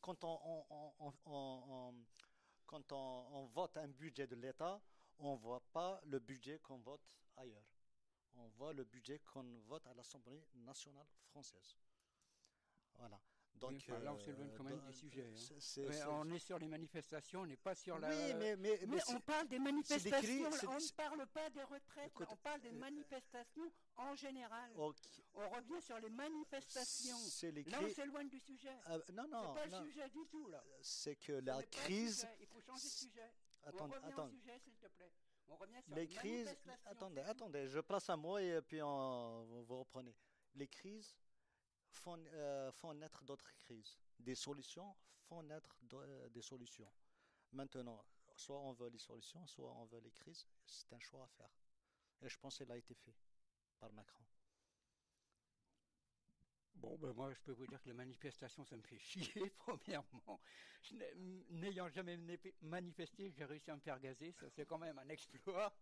quand 0.00 0.22
on, 0.22 0.64
on, 1.00 1.12
on, 1.26 1.94
quand 2.64 2.92
on, 2.92 3.46
vote 3.46 3.76
un 3.76 3.88
budget 3.88 4.28
de 4.28 4.36
l'État, 4.36 4.80
on 5.18 5.32
ne 5.32 5.38
voit 5.40 5.64
pas 5.72 6.00
le 6.04 6.20
budget 6.20 6.60
qu'on 6.60 6.78
vote 6.78 7.02
ailleurs 7.36 7.66
on 8.36 8.48
voit 8.48 8.72
le 8.72 8.84
budget 8.84 9.18
qu'on 9.20 9.44
vote 9.66 9.86
à 9.86 9.94
l'Assemblée 9.94 10.42
nationale 10.54 11.06
française. 11.30 11.76
Voilà. 12.94 13.20
Donc, 13.54 13.86
là, 13.86 14.12
on 14.12 14.18
s'éloigne 14.18 14.50
quand 14.56 14.64
même 14.64 14.80
du 14.80 14.92
sujet. 14.92 15.24
Hein. 15.24 16.06
on 16.10 16.30
est 16.30 16.38
sur 16.38 16.58
les 16.58 16.66
manifestations, 16.66 17.42
on 17.42 17.46
n'est 17.46 17.56
pas 17.56 17.74
sur 17.74 17.98
la. 17.98 18.08
Oui, 18.08 18.34
mais, 18.38 18.56
mais, 18.56 18.80
mais, 18.88 18.98
on 19.08 19.20
parle 19.20 19.46
des 19.46 19.58
manifestations, 19.60 20.50
on 20.68 20.74
ne 20.74 20.96
parle 20.96 21.26
pas 21.28 21.48
des 21.50 21.62
retraites, 21.62 22.12
on 22.28 22.36
parle 22.36 22.60
des 22.60 22.72
manifestations 22.72 23.70
en 23.96 24.16
général. 24.16 24.72
On 24.76 24.88
revient 25.48 25.80
sur 25.80 25.98
les 26.00 26.10
manifestations. 26.10 27.18
Là, 27.66 27.78
on 27.82 27.88
s'éloigne 27.88 28.28
du 28.28 28.40
sujet. 28.40 28.76
Euh, 28.88 28.98
non, 29.12 29.28
non. 29.28 29.54
C'est 29.54 29.70
pas 29.70 29.78
le 29.78 29.86
sujet 29.86 30.08
du 30.08 30.26
tout, 30.26 30.48
là. 30.48 30.64
C'est 30.80 31.16
que 31.16 31.32
la 31.32 31.62
crise. 31.62 32.26
Il 32.40 32.46
faut 32.46 32.60
changer 32.60 32.88
de 32.88 32.92
sujet. 32.92 33.30
Attends, 33.64 33.88
on 33.88 34.08
attends. 34.08 34.28
sujet, 34.28 34.58
s'il 34.58 34.74
te 34.74 34.88
plaît 34.88 35.12
les 35.88 36.08
crises, 36.08 36.54
attendez, 36.86 37.20
attendez, 37.22 37.68
je 37.68 37.80
place 37.80 38.08
un 38.10 38.16
mot 38.16 38.38
et 38.38 38.60
puis 38.62 38.82
on, 38.82 39.62
vous 39.62 39.78
reprenez. 39.78 40.14
Les 40.54 40.68
crises 40.68 41.16
font, 41.90 42.22
euh, 42.32 42.70
font 42.72 42.94
naître 42.94 43.24
d'autres 43.24 43.52
crises. 43.56 43.98
Des 44.18 44.34
solutions 44.34 44.94
font 45.22 45.42
naître 45.42 45.76
euh, 45.94 46.28
des 46.30 46.42
solutions. 46.42 46.92
Maintenant, 47.52 48.04
soit 48.36 48.58
on 48.58 48.72
veut 48.72 48.88
les 48.88 48.98
solutions, 48.98 49.46
soit 49.46 49.72
on 49.72 49.84
veut 49.86 50.00
les 50.00 50.12
crises. 50.12 50.46
C'est 50.64 50.92
un 50.92 51.00
choix 51.00 51.24
à 51.24 51.28
faire. 51.28 51.50
Et 52.22 52.28
je 52.28 52.38
pense 52.38 52.56
qu'il 52.56 52.70
a 52.70 52.76
été 52.76 52.94
fait 52.94 53.14
par 53.78 53.92
Macron. 53.92 54.24
Bon, 56.74 56.96
ben 56.98 57.12
moi, 57.12 57.32
je 57.32 57.40
peux 57.40 57.52
vous 57.52 57.66
dire 57.66 57.80
que 57.80 57.88
les 57.88 57.94
manifestations, 57.94 58.64
ça 58.64 58.76
me 58.76 58.82
fait 58.82 58.98
chier, 58.98 59.50
premièrement. 59.58 60.40
N'ayant 61.50 61.88
jamais 61.88 62.18
manifesté, 62.60 63.30
j'ai 63.30 63.44
réussi 63.44 63.70
à 63.70 63.76
me 63.76 63.80
faire 63.80 64.00
gazer. 64.00 64.32
Ça, 64.32 64.46
c'est 64.50 64.66
quand 64.66 64.78
même 64.78 64.98
un 64.98 65.08
exploit. 65.08 65.72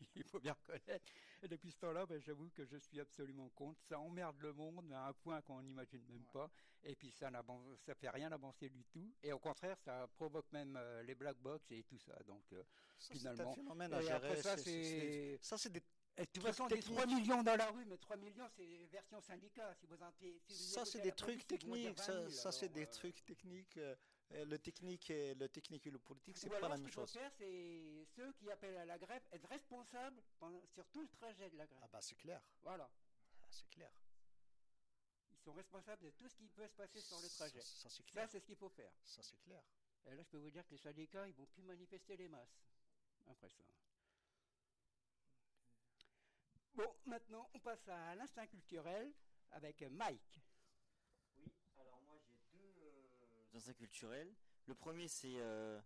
Il 0.16 0.24
faut 0.24 0.40
bien 0.40 0.52
reconnaître. 0.52 1.12
Et 1.42 1.48
depuis 1.48 1.72
ce 1.72 1.78
temps-là, 1.78 2.06
ben, 2.06 2.20
j'avoue 2.20 2.50
que 2.50 2.64
je 2.64 2.76
suis 2.76 3.00
absolument 3.00 3.48
contre. 3.50 3.80
Ça 3.82 3.98
emmerde 3.98 4.40
le 4.40 4.52
monde 4.52 4.92
à 4.92 5.08
un 5.08 5.12
point 5.12 5.40
qu'on 5.42 5.62
n'imagine 5.62 6.02
même 6.08 6.24
pas. 6.32 6.50
Et 6.84 6.94
puis, 6.94 7.10
ça 7.10 7.30
ça 7.86 7.94
fait 7.94 8.10
rien 8.10 8.30
avancer 8.30 8.68
du 8.68 8.84
tout. 8.84 9.12
Et 9.22 9.32
au 9.32 9.38
contraire, 9.38 9.78
ça 9.80 10.06
provoque 10.14 10.52
même 10.52 10.76
euh, 10.76 11.02
les 11.02 11.14
black 11.14 11.38
box 11.38 11.70
et 11.70 11.82
tout 11.84 11.98
ça. 11.98 12.14
Donc, 12.26 12.44
euh, 12.52 12.62
finalement. 12.98 13.52
Un 13.52 13.54
phénomène 13.54 13.92
à 13.94 14.00
gérer. 14.02 14.36
ça, 14.42 14.56
c'est. 14.56 15.38
Ça, 15.40 15.58
c'est 15.58 15.72
des 15.72 15.82
et 16.16 16.22
de 16.22 16.30
toute 16.30 16.44
façon, 16.44 16.66
des 16.68 16.80
3 16.80 17.06
millions 17.06 17.42
dans 17.42 17.56
la 17.56 17.66
rue, 17.70 17.84
mais 17.86 17.98
3 17.98 18.16
millions, 18.16 18.48
c'est 18.56 18.86
version 18.86 19.20
syndicat. 19.20 19.74
Si 19.74 19.86
vous 19.86 19.96
ça, 20.48 20.84
c'est 20.84 21.00
des 21.00 21.12
trucs 21.12 21.46
techniques. 21.46 21.98
Ça, 22.30 22.52
c'est 22.52 22.68
des 22.68 22.86
trucs 22.86 23.24
techniques. 23.24 23.78
le 24.30 24.56
technique 24.58 25.10
et 25.10 25.34
le 25.34 25.48
technique 25.48 25.86
et 25.86 25.90
le 25.90 25.98
politique, 25.98 26.38
c'est 26.38 26.48
pas 26.48 26.60
la 26.60 26.76
même 26.76 26.88
chose. 26.88 27.08
Ce 27.08 27.12
qu'il 27.12 27.20
faut 27.20 27.24
faire, 27.24 27.32
c'est 27.36 28.06
ceux 28.16 28.32
qui 28.32 28.50
appellent 28.50 28.76
à 28.76 28.84
la 28.84 28.98
grève 28.98 29.22
être 29.32 29.48
responsables 29.48 30.22
sur 30.66 30.86
tout 30.88 31.02
le 31.02 31.08
trajet 31.08 31.50
de 31.50 31.56
la 31.56 31.66
grève. 31.66 31.80
Ah 31.82 31.88
bah 31.92 32.00
c'est 32.00 32.16
clair. 32.16 32.40
Voilà. 32.62 32.88
Ah, 33.42 33.46
c'est 33.50 33.68
clair. 33.70 33.90
Ils 35.32 35.38
sont 35.38 35.52
responsables 35.52 36.02
de 36.02 36.10
tout 36.10 36.28
ce 36.28 36.36
qui 36.36 36.48
peut 36.48 36.66
se 36.66 36.74
passer 36.74 37.00
sur 37.00 37.20
le 37.20 37.28
trajet. 37.28 37.60
Ça, 37.60 37.90
c'est 37.90 38.04
clair. 38.04 38.24
Ça, 38.24 38.32
c'est 38.32 38.40
ce 38.40 38.46
qu'il 38.46 38.56
faut 38.56 38.70
faire. 38.70 38.92
Ça, 39.04 39.22
c'est 39.22 39.40
clair. 39.42 39.62
Et 40.06 40.14
là, 40.14 40.22
je 40.22 40.28
peux 40.28 40.38
vous 40.38 40.50
dire 40.50 40.64
que 40.64 40.70
les 40.70 40.78
syndicats, 40.78 41.26
ils 41.26 41.34
vont 41.34 41.46
plus 41.46 41.62
manifester 41.62 42.16
les 42.16 42.28
masses 42.28 42.62
après 43.26 43.48
ça. 43.48 43.64
Bon, 46.74 46.92
maintenant, 47.06 47.48
on 47.54 47.60
passe 47.60 47.86
à 47.88 48.16
l'instinct 48.16 48.48
culturel 48.48 49.12
avec 49.52 49.80
Mike. 49.82 50.40
Oui, 51.38 51.52
alors 51.78 52.02
moi 52.02 52.16
j'ai 52.18 52.36
deux 52.52 52.74
euh, 52.82 53.56
instincts 53.56 53.74
culturels. 53.74 54.34
Le 54.66 54.74
premier, 54.74 55.06
c'est 55.06 55.36
euh, 55.36 55.80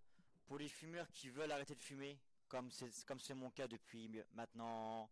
pour 0.46 0.58
les 0.58 0.68
fumeurs 0.68 1.10
qui 1.12 1.28
veulent 1.28 1.52
arrêter 1.52 1.74
de 1.74 1.82
fumer, 1.82 2.18
comme 2.48 2.70
c'est 2.70 3.04
comme 3.04 3.20
c'est 3.20 3.34
mon 3.34 3.50
cas 3.50 3.68
depuis 3.68 4.10
maintenant 4.32 5.10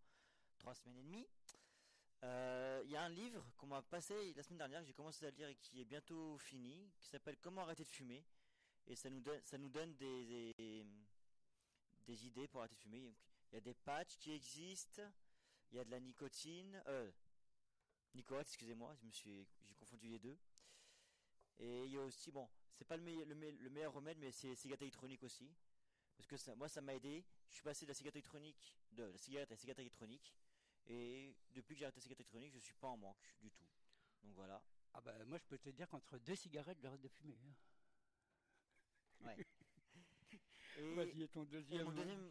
trois 0.58 0.74
semaines 0.74 0.96
et 0.96 1.02
demie. 1.02 1.28
Euh, 2.22 2.80
il 2.86 2.90
y 2.90 2.96
a 2.96 3.02
un 3.02 3.10
livre 3.10 3.44
qu'on 3.58 3.66
m'a 3.66 3.82
passé 3.82 4.32
la 4.32 4.42
semaine 4.42 4.58
dernière, 4.58 4.80
que 4.80 4.86
j'ai 4.86 4.94
commencé 4.94 5.26
à 5.26 5.30
lire 5.30 5.48
et 5.48 5.56
qui 5.56 5.82
est 5.82 5.84
bientôt 5.84 6.38
fini, 6.38 6.90
qui 6.98 7.08
s'appelle 7.08 7.36
Comment 7.36 7.60
arrêter 7.60 7.84
de 7.84 7.90
fumer. 7.90 8.24
Et 8.86 8.96
ça 8.96 9.10
nous 9.10 9.20
donne, 9.20 9.42
ça 9.44 9.58
nous 9.58 9.68
donne 9.68 9.94
des, 9.96 10.54
des, 10.54 10.86
des 12.06 12.26
idées 12.26 12.48
pour 12.48 12.60
arrêter 12.60 12.76
de 12.76 12.80
fumer. 12.80 13.14
Il 13.52 13.56
y 13.56 13.58
a 13.58 13.60
des 13.60 13.74
patchs 13.74 14.16
qui 14.16 14.32
existent 14.32 15.02
il 15.70 15.76
y 15.76 15.80
a 15.80 15.84
de 15.84 15.90
la 15.90 16.00
nicotine, 16.00 16.82
euh, 16.86 17.10
nicotine, 18.14 18.42
excusez-moi, 18.42 18.94
je 18.94 19.06
me 19.06 19.10
suis, 19.10 19.46
j'ai 19.64 19.74
confondu 19.74 20.08
les 20.08 20.18
deux. 20.18 20.38
Et 21.58 21.84
il 21.86 21.92
y 21.92 21.96
a 21.96 22.02
aussi, 22.02 22.30
bon, 22.30 22.48
c'est 22.74 22.84
pas 22.84 22.96
le, 22.96 23.02
meilleur, 23.02 23.26
le, 23.26 23.70
meilleur 23.70 23.92
remède, 23.92 24.18
mais 24.18 24.30
c'est 24.30 24.48
les 24.48 24.56
cigarettes 24.56 24.82
électroniques 24.82 25.22
aussi. 25.22 25.50
Parce 26.16 26.26
que 26.26 26.36
ça, 26.36 26.54
moi, 26.54 26.68
ça 26.68 26.80
m'a 26.80 26.94
aidé. 26.94 27.24
Je 27.50 27.54
suis 27.54 27.62
passé 27.62 27.84
de 27.84 27.90
la 27.90 27.94
cigarette 27.94 28.16
électronique, 28.16 28.76
de 28.92 29.04
la 29.04 29.18
cigarette 29.18 29.50
à 29.50 29.54
la 29.54 29.58
cigarette 29.58 29.80
électronique. 29.80 30.34
Et 30.86 31.34
depuis 31.50 31.74
que 31.74 31.80
j'ai 31.80 31.84
arrêté 31.84 31.98
la 31.98 32.02
cigarette 32.02 32.20
électronique, 32.20 32.52
je 32.54 32.58
suis 32.58 32.74
pas 32.74 32.88
en 32.88 32.96
manque 32.96 33.34
du 33.40 33.50
tout. 33.50 33.66
Donc 34.22 34.34
voilà. 34.34 34.62
Ah 34.94 35.00
bah 35.00 35.12
moi, 35.26 35.38
je 35.38 35.44
peux 35.44 35.58
te 35.58 35.68
dire 35.70 35.88
qu'entre 35.88 36.18
deux 36.18 36.36
cigarettes, 36.36 36.78
j'arrête 36.80 37.00
de 37.00 37.08
fumer. 37.08 37.38
Hein. 37.44 37.54
Ouais. 39.26 39.36
Vas-y, 40.78 41.28
ton 41.28 41.44
deuxième. 41.44 41.84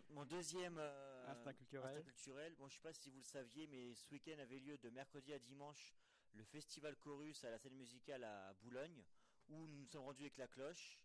mon 0.10 0.26
deuxième, 0.26 0.78
euh, 0.78 1.32
instinct 1.32 1.54
culturel. 1.54 2.04
culturel. 2.04 2.56
Bon, 2.56 2.68
je 2.68 2.76
sais 2.76 2.82
pas 2.82 2.94
si 2.94 3.10
vous 3.10 3.18
le 3.18 3.24
saviez, 3.24 3.68
mais 3.68 3.96
ce 3.96 4.10
week-end 4.12 4.38
avait 4.40 4.60
lieu 4.60 4.78
de 4.78 4.90
mercredi 4.90 5.34
à 5.34 5.40
dimanche 5.40 5.96
le 6.34 6.44
festival 6.44 6.96
Chorus 6.98 7.44
à 7.44 7.50
la 7.50 7.58
scène 7.58 7.76
musicale 7.76 8.24
à 8.24 8.54
Boulogne, 8.62 9.04
où 9.50 9.68
nous 9.68 9.78
nous 9.78 9.88
sommes 9.88 10.04
rendus 10.04 10.24
avec 10.24 10.38
la 10.38 10.48
cloche. 10.48 11.00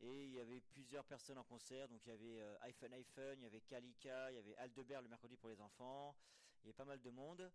Et 0.00 0.24
il 0.24 0.32
y 0.32 0.40
avait 0.40 0.60
plusieurs 0.60 1.04
personnes 1.04 1.38
en 1.38 1.44
concert. 1.44 1.88
Donc 1.88 2.04
il 2.04 2.08
y 2.08 2.12
avait 2.12 2.40
euh, 2.40 2.56
iPhone 2.62 2.92
iPhone, 2.92 3.38
il 3.38 3.44
y 3.44 3.46
avait 3.46 3.60
Kalika, 3.60 4.30
il 4.30 4.34
y 4.34 4.38
avait 4.38 4.56
Aldebert 4.56 5.00
le 5.00 5.08
mercredi 5.08 5.36
pour 5.36 5.48
les 5.48 5.60
enfants. 5.60 6.16
Il 6.60 6.66
y 6.66 6.68
avait 6.68 6.76
pas 6.76 6.84
mal 6.84 7.00
de 7.00 7.10
monde. 7.10 7.50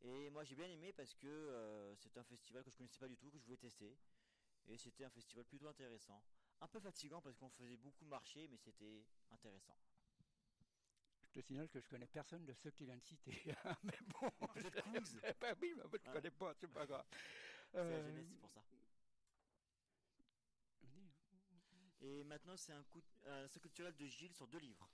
Et 0.00 0.30
moi 0.30 0.42
j'ai 0.44 0.54
bien 0.54 0.68
aimé 0.68 0.92
parce 0.94 1.14
que 1.14 1.28
euh, 1.28 1.94
c'est 1.96 2.16
un 2.16 2.24
festival 2.24 2.64
que 2.64 2.70
je 2.70 2.76
connaissais 2.76 2.98
pas 2.98 3.08
du 3.08 3.18
tout, 3.18 3.30
que 3.30 3.38
je 3.38 3.44
voulais 3.44 3.58
tester. 3.58 3.98
Et 4.66 4.78
c'était 4.78 5.04
un 5.04 5.10
festival 5.10 5.44
plutôt 5.44 5.68
intéressant 5.68 6.22
un 6.60 6.68
peu 6.68 6.80
fatigant 6.80 7.20
parce 7.20 7.36
qu'on 7.36 7.50
faisait 7.50 7.76
beaucoup 7.76 8.04
marcher, 8.04 8.46
mais 8.48 8.56
c'était 8.58 9.04
intéressant. 9.30 9.76
Je 11.22 11.40
te 11.40 11.46
signale 11.46 11.68
que 11.68 11.80
je 11.80 11.88
connais 11.88 12.06
personne 12.06 12.44
de 12.44 12.52
ceux 12.54 12.70
qui 12.70 12.84
viennent 12.84 12.98
de 12.98 13.04
citer. 13.04 13.32
mais 13.84 13.98
bon, 14.08 14.30
vous 14.54 14.66
êtes 14.66 14.82
cool. 14.82 14.92
ben 15.40 15.56
oui, 15.60 15.74
mais 15.76 15.98
je 16.02 16.08
ne 16.08 16.12
connais 16.12 16.30
pas, 16.30 16.52
c'est 16.54 16.68
pas 16.68 16.86
grave. 16.86 17.06
C'est 17.72 17.88
la 17.88 18.02
jeunesse, 18.02 18.26
c'est 18.28 18.36
pour 18.40 18.50
ça. 18.50 18.64
Et 22.00 22.24
maintenant, 22.24 22.56
c'est 22.56 22.72
un 22.72 22.82
coup, 22.82 23.00
un 23.26 23.46
culturel 23.46 23.94
de 23.94 24.06
Gilles 24.06 24.34
sur 24.34 24.48
deux 24.48 24.58
livres. 24.58 24.88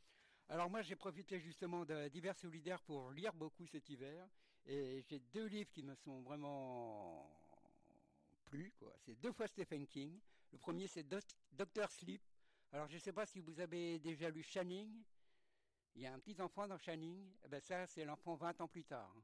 Alors 0.49 0.68
moi, 0.68 0.82
j'ai 0.82 0.96
profité 0.96 1.40
justement 1.40 1.85
d'hiver 1.85 2.37
solidaire 2.37 2.82
pour 2.82 3.11
lire 3.12 3.32
beaucoup 3.32 3.66
cet 3.66 3.88
hiver, 3.88 4.28
et 4.66 5.02
j'ai 5.08 5.20
deux 5.20 5.46
livres 5.46 5.70
qui 5.70 5.82
me 5.82 5.94
sont 5.94 6.20
vraiment 6.20 7.45
C'est 9.04 9.14
deux 9.20 9.32
fois 9.32 9.46
Stephen 9.46 9.86
King. 9.86 10.18
Le 10.52 10.58
premier, 10.58 10.86
c'est 10.86 11.04
Doctor 11.52 11.90
Sleep. 11.90 12.22
Alors, 12.72 12.88
je 12.88 12.94
ne 12.94 13.00
sais 13.00 13.12
pas 13.12 13.26
si 13.26 13.40
vous 13.40 13.60
avez 13.60 13.98
déjà 13.98 14.30
lu 14.30 14.42
Channing. 14.42 15.02
Il 15.94 16.02
y 16.02 16.06
a 16.06 16.12
un 16.12 16.18
petit 16.18 16.40
enfant 16.40 16.66
dans 16.66 16.78
Channing. 16.78 17.32
Eh 17.44 17.48
ben, 17.48 17.60
ça, 17.60 17.86
c'est 17.86 18.04
l'enfant 18.04 18.34
20 18.34 18.60
ans 18.60 18.68
plus 18.68 18.84
tard. 18.84 19.14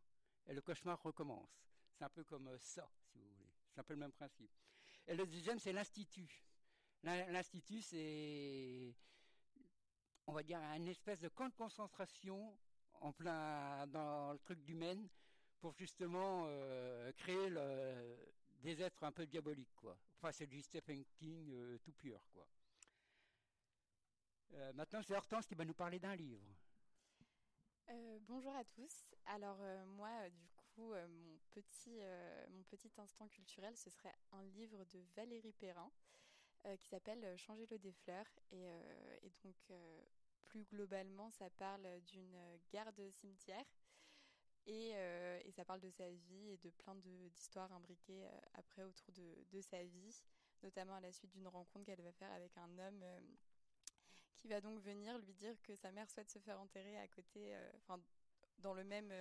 Et 0.46 0.54
le 0.54 0.60
cauchemar 0.60 1.02
recommence. 1.02 1.50
C'est 1.92 2.04
un 2.04 2.08
peu 2.08 2.24
comme 2.24 2.48
euh, 2.48 2.58
ça, 2.58 2.88
si 3.04 3.18
vous 3.18 3.28
voulez. 3.28 3.50
C'est 3.68 3.80
un 3.80 3.84
peu 3.84 3.94
le 3.94 4.00
même 4.00 4.12
principe. 4.12 4.50
Et 5.06 5.14
le 5.14 5.26
deuxième, 5.26 5.58
c'est 5.58 5.72
l'Institut. 5.72 6.44
L'Institut, 7.02 7.82
c'est, 7.82 8.94
on 10.26 10.32
va 10.32 10.42
dire, 10.42 10.58
un 10.58 10.86
espèce 10.86 11.20
de 11.20 11.28
camp 11.28 11.48
de 11.48 11.54
concentration 11.54 12.56
en 13.00 13.12
plein 13.12 13.86
dans 13.88 14.32
le 14.32 14.38
truc 14.38 14.62
du 14.62 14.74
Maine 14.74 15.08
pour 15.58 15.72
justement 15.74 16.44
euh, 16.46 17.10
créer 17.12 17.50
le, 17.50 18.16
des 18.62 18.80
êtres 18.80 19.02
un 19.04 19.12
peu 19.12 19.26
diaboliques, 19.26 19.74
quoi. 19.74 19.98
Enfin, 20.16 20.32
c'est 20.32 20.46
du 20.46 20.62
Stephen 20.62 21.04
King 21.04 21.50
euh, 21.50 21.78
tout 21.78 21.92
pur, 21.92 22.24
quoi. 22.32 22.46
Euh, 24.52 24.72
maintenant, 24.74 25.02
c'est 25.02 25.14
Hortense 25.14 25.46
qui 25.46 25.54
va 25.54 25.64
nous 25.64 25.74
parler 25.74 25.98
d'un 25.98 26.14
livre. 26.14 26.46
bonjour 28.20 28.54
à 28.54 28.64
tous. 28.64 29.14
Alors 29.26 29.58
moi, 29.86 30.30
du 30.30 30.48
coup, 30.74 30.94
mon 30.94 31.38
petit 31.50 32.00
mon 32.50 32.62
petit 32.64 32.90
instant 32.98 33.28
culturel, 33.28 33.76
ce 33.76 33.90
serait 33.90 34.14
un 34.32 34.42
livre 34.44 34.84
de 34.84 35.00
Valérie 35.16 35.52
Perrin 35.52 35.90
qui 36.80 36.88
s'appelle 36.88 37.36
Changer 37.38 37.66
l'eau 37.66 37.78
des 37.78 37.92
fleurs 37.92 38.28
et, 38.50 38.64
et 39.22 39.32
donc 39.42 39.56
plus 40.44 40.64
globalement, 40.64 41.30
ça 41.30 41.48
parle 41.50 42.00
d'une 42.02 42.38
garde 42.70 43.10
cimetière 43.10 43.64
euh, 44.68 45.40
et, 45.44 45.50
ça 45.50 45.64
parle 45.64 45.80
de 45.80 45.90
sa 45.90 46.08
vie 46.08 46.50
et 46.50 46.56
de 46.58 46.70
plein 46.70 46.94
d'histoires 46.94 47.72
imbriquées 47.72 48.26
euh, 48.26 48.40
après 48.54 48.82
autour 48.82 49.12
de, 49.12 49.60
sa 49.60 49.82
vie, 49.82 50.22
notamment 50.62 50.94
à 50.94 51.00
la 51.00 51.12
suite 51.12 51.32
d'une 51.32 51.48
rencontre 51.48 51.84
qu'elle 51.84 52.00
va 52.00 52.12
faire 52.12 52.30
avec 52.30 52.56
un 52.56 52.78
homme 52.78 53.02
euh, 53.02 53.20
qui 54.36 54.48
va 54.48 54.60
donc 54.60 54.80
venir 54.80 55.18
lui 55.18 55.32
dire 55.34 55.60
que 55.62 55.74
sa 55.74 55.90
mère 55.90 56.08
souhaite 56.10 56.30
se 56.30 56.38
faire 56.38 56.60
enterrer 56.60 56.96
à 56.98 57.08
côté, 57.08 57.56
enfin 57.76 58.00
dans 58.58 58.74
le 58.74 58.82
même 58.82 59.12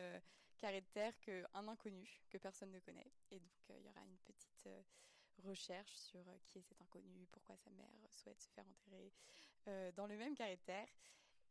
carré 0.57 0.81
de 0.81 0.87
terre 0.87 1.19
qu'un 1.19 1.67
inconnu 1.67 2.23
que 2.29 2.39
personne 2.39 2.71
ne 2.71 2.79
connaît. 2.79 3.11
Et 3.29 3.39
donc 3.39 3.51
il 3.69 3.85
y 3.85 3.89
aura 3.89 4.03
une 4.03 4.17
petite 4.19 4.67
recherche 5.43 5.93
sur 5.93 6.23
qui 6.47 6.57
est 6.57 6.63
cet 6.63 6.81
inconnu, 6.81 7.27
pourquoi 7.31 7.55
sa 7.57 7.69
mère 7.69 7.91
souhaite 8.09 8.41
se 8.41 8.49
faire 8.49 8.65
enterrer 8.67 9.13
dans 9.93 10.07
le 10.07 10.17
même 10.17 10.33
carré 10.33 10.55
de 10.55 10.61
terre. 10.61 10.87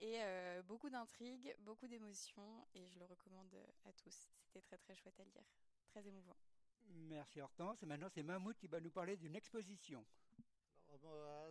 Et 0.00 0.16
euh, 0.22 0.62
beaucoup 0.62 0.88
d'intrigues, 0.88 1.54
beaucoup 1.60 1.86
d'émotions, 1.86 2.66
et 2.74 2.86
je 2.86 2.98
le 2.98 3.04
recommande 3.04 3.54
à 3.84 3.92
tous. 3.92 4.30
C'était 4.40 4.62
très 4.62 4.78
très 4.78 4.94
chouette 4.94 5.20
à 5.20 5.24
lire, 5.24 5.44
très 5.90 6.06
émouvant. 6.06 6.36
Merci 6.88 7.40
Hortense. 7.42 7.82
Et 7.82 7.86
maintenant, 7.86 8.08
c'est 8.08 8.22
Mahmoud 8.22 8.56
qui 8.56 8.66
va 8.66 8.80
nous 8.80 8.90
parler 8.90 9.18
d'une 9.18 9.36
exposition. 9.36 10.04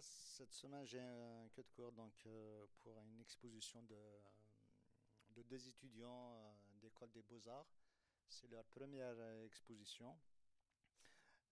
cette 0.01 0.51
semaine, 0.51 0.85
j'ai 0.85 0.99
un 0.99 1.45
de 1.55 1.61
cours 1.75 1.91
donc, 1.91 2.25
euh, 2.25 2.65
pour 2.79 2.99
une 3.01 3.21
exposition 3.21 3.83
de, 3.83 4.19
de 5.35 5.43
deux 5.43 5.67
étudiants 5.67 6.33
euh, 6.33 6.51
d'école 6.81 7.11
des 7.11 7.21
beaux-arts. 7.21 7.67
C'est 8.27 8.47
leur 8.47 8.65
première 8.65 9.15
exposition. 9.43 10.17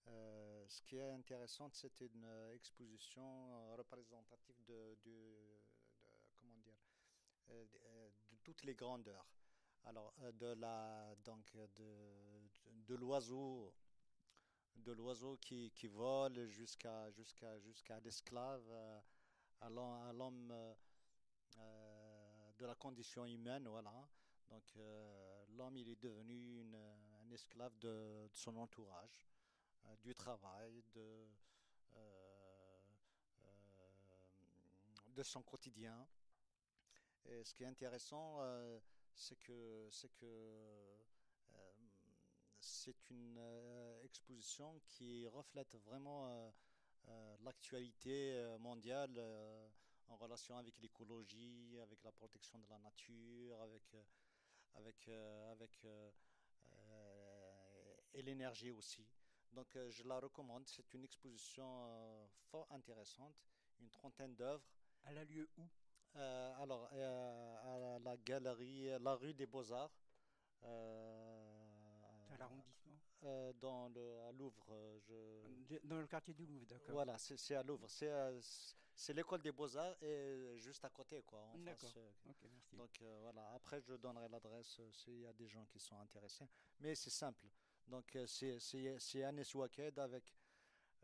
ce 0.06 0.82
qui 0.82 0.98
est 0.98 1.12
intéressant, 1.12 1.70
c'était 1.72 2.08
une 2.08 2.28
exposition 2.54 3.76
représentative 3.76 4.64
de, 4.66 4.96
de 5.04 5.58
comment 6.38 6.58
dire, 6.58 6.74
euh, 6.74 6.88
euh, 6.88 7.37
de 7.50 8.36
toutes 8.44 8.64
les 8.64 8.76
grandeurs. 8.76 9.26
Alors, 9.86 10.14
euh, 10.22 10.32
de 10.34 10.48
la, 10.60 11.16
donc, 11.24 11.56
de, 12.88 12.96
l'oiseau, 12.96 13.74
de 14.76 14.92
l'oiseau 14.92 15.38
qui, 15.38 15.72
qui 15.72 15.88
vole 15.88 16.48
jusqu'à 16.48 17.10
jusqu'à 17.12 17.58
jusqu'à 17.60 18.00
l'esclave, 18.02 18.70
à 19.62 19.70
l'homme 19.70 20.54
de 22.58 22.66
la 22.66 22.76
condition 22.76 23.26
humaine, 23.26 23.68
voilà. 23.68 23.94
Donc, 24.50 24.76
l'homme, 25.50 25.78
il 25.78 25.90
est 25.90 26.02
devenu 26.02 26.66
un 26.74 27.32
esclave 27.32 27.78
de, 27.80 28.28
son 28.34 28.56
entourage, 28.58 29.30
du 30.04 30.14
travail, 30.16 30.84
de, 30.94 31.28
de 35.16 35.24
son 35.24 35.42
quotidien. 35.44 36.08
Et 37.28 37.44
ce 37.44 37.54
qui 37.54 37.64
est 37.64 37.68
intéressant, 37.68 38.38
euh, 38.40 38.80
c'est 39.14 39.38
que 39.38 39.88
c'est 39.92 40.14
que 40.16 40.26
euh, 40.26 40.98
c'est 42.60 43.10
une 43.10 43.38
euh, 43.38 44.02
exposition 44.04 44.80
qui 44.88 45.28
reflète 45.28 45.76
vraiment 45.86 46.54
l'actualité 47.40 48.58
mondiale 48.60 49.18
en 50.08 50.18
relation 50.18 50.58
avec 50.58 50.78
l'écologie, 50.80 51.80
avec 51.82 52.04
la 52.04 52.12
protection 52.12 52.60
de 52.60 52.68
la 52.70 52.78
nature, 52.80 53.62
avec 53.62 53.96
avec 54.76 55.08
avec 55.52 55.86
et 58.14 58.22
l'énergie 58.22 58.72
aussi. 58.72 59.08
Donc 59.54 59.68
je 59.90 60.04
la 60.04 60.20
recommande. 60.20 60.68
C'est 60.68 60.94
une 60.94 61.06
exposition 61.06 61.88
fort 62.52 62.68
intéressante, 62.72 63.36
une 63.80 63.90
trentaine 63.90 64.36
d'œuvres. 64.36 64.68
Elle 65.06 65.20
a 65.20 65.24
lieu 65.24 65.50
où? 65.58 65.70
Alors, 66.18 66.90
euh, 66.94 67.96
à 67.96 68.00
la 68.00 68.18
galerie, 68.18 68.90
la 69.00 69.16
rue 69.16 69.34
des 69.34 69.46
Beaux-Arts. 69.46 69.92
Euh, 70.64 72.34
à 72.34 72.38
l'arrondissement 72.38 73.00
Dans 73.60 73.90
le, 73.90 74.20
à 74.28 74.32
Louvre. 74.32 74.66
Je... 75.08 75.78
Dans 75.84 76.00
le 76.00 76.08
quartier 76.08 76.34
du 76.34 76.46
Louvre, 76.46 76.66
d'accord. 76.66 76.94
Voilà, 76.94 77.18
c'est 77.18 77.56
à 77.56 77.64
Louvre. 77.64 77.88
C'est 77.90 79.14
l'école 79.14 79.42
des 79.42 79.52
Beaux-Arts 79.52 80.02
et 80.02 80.58
juste 80.58 80.84
à 80.86 80.90
côté, 80.90 81.22
quoi. 81.24 81.52
D'accord. 81.58 81.94
Merci. 82.26 82.50
Donc 82.74 83.02
voilà, 83.22 83.52
après 83.54 83.80
je 83.82 83.94
donnerai 83.94 84.28
l'adresse 84.30 84.82
s'il 84.92 85.22
y 85.22 85.28
a 85.28 85.34
des 85.34 85.48
gens 85.48 85.66
qui 85.66 85.80
sont 85.80 85.98
intéressés. 86.00 86.48
Mais 86.80 86.96
c'est 86.96 87.12
simple. 87.12 87.48
Donc 87.88 88.18
c'est 88.26 89.24
Anis 89.24 89.54
Waked 89.56 90.00
avec 90.00 90.36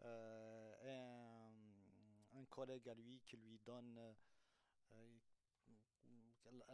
un, 0.04 1.52
un, 2.36 2.46
collègue 2.50 2.90
à 2.90 2.94
lui 2.94 3.22
qui 3.24 3.38
lui 3.38 3.60
donne 3.64 3.98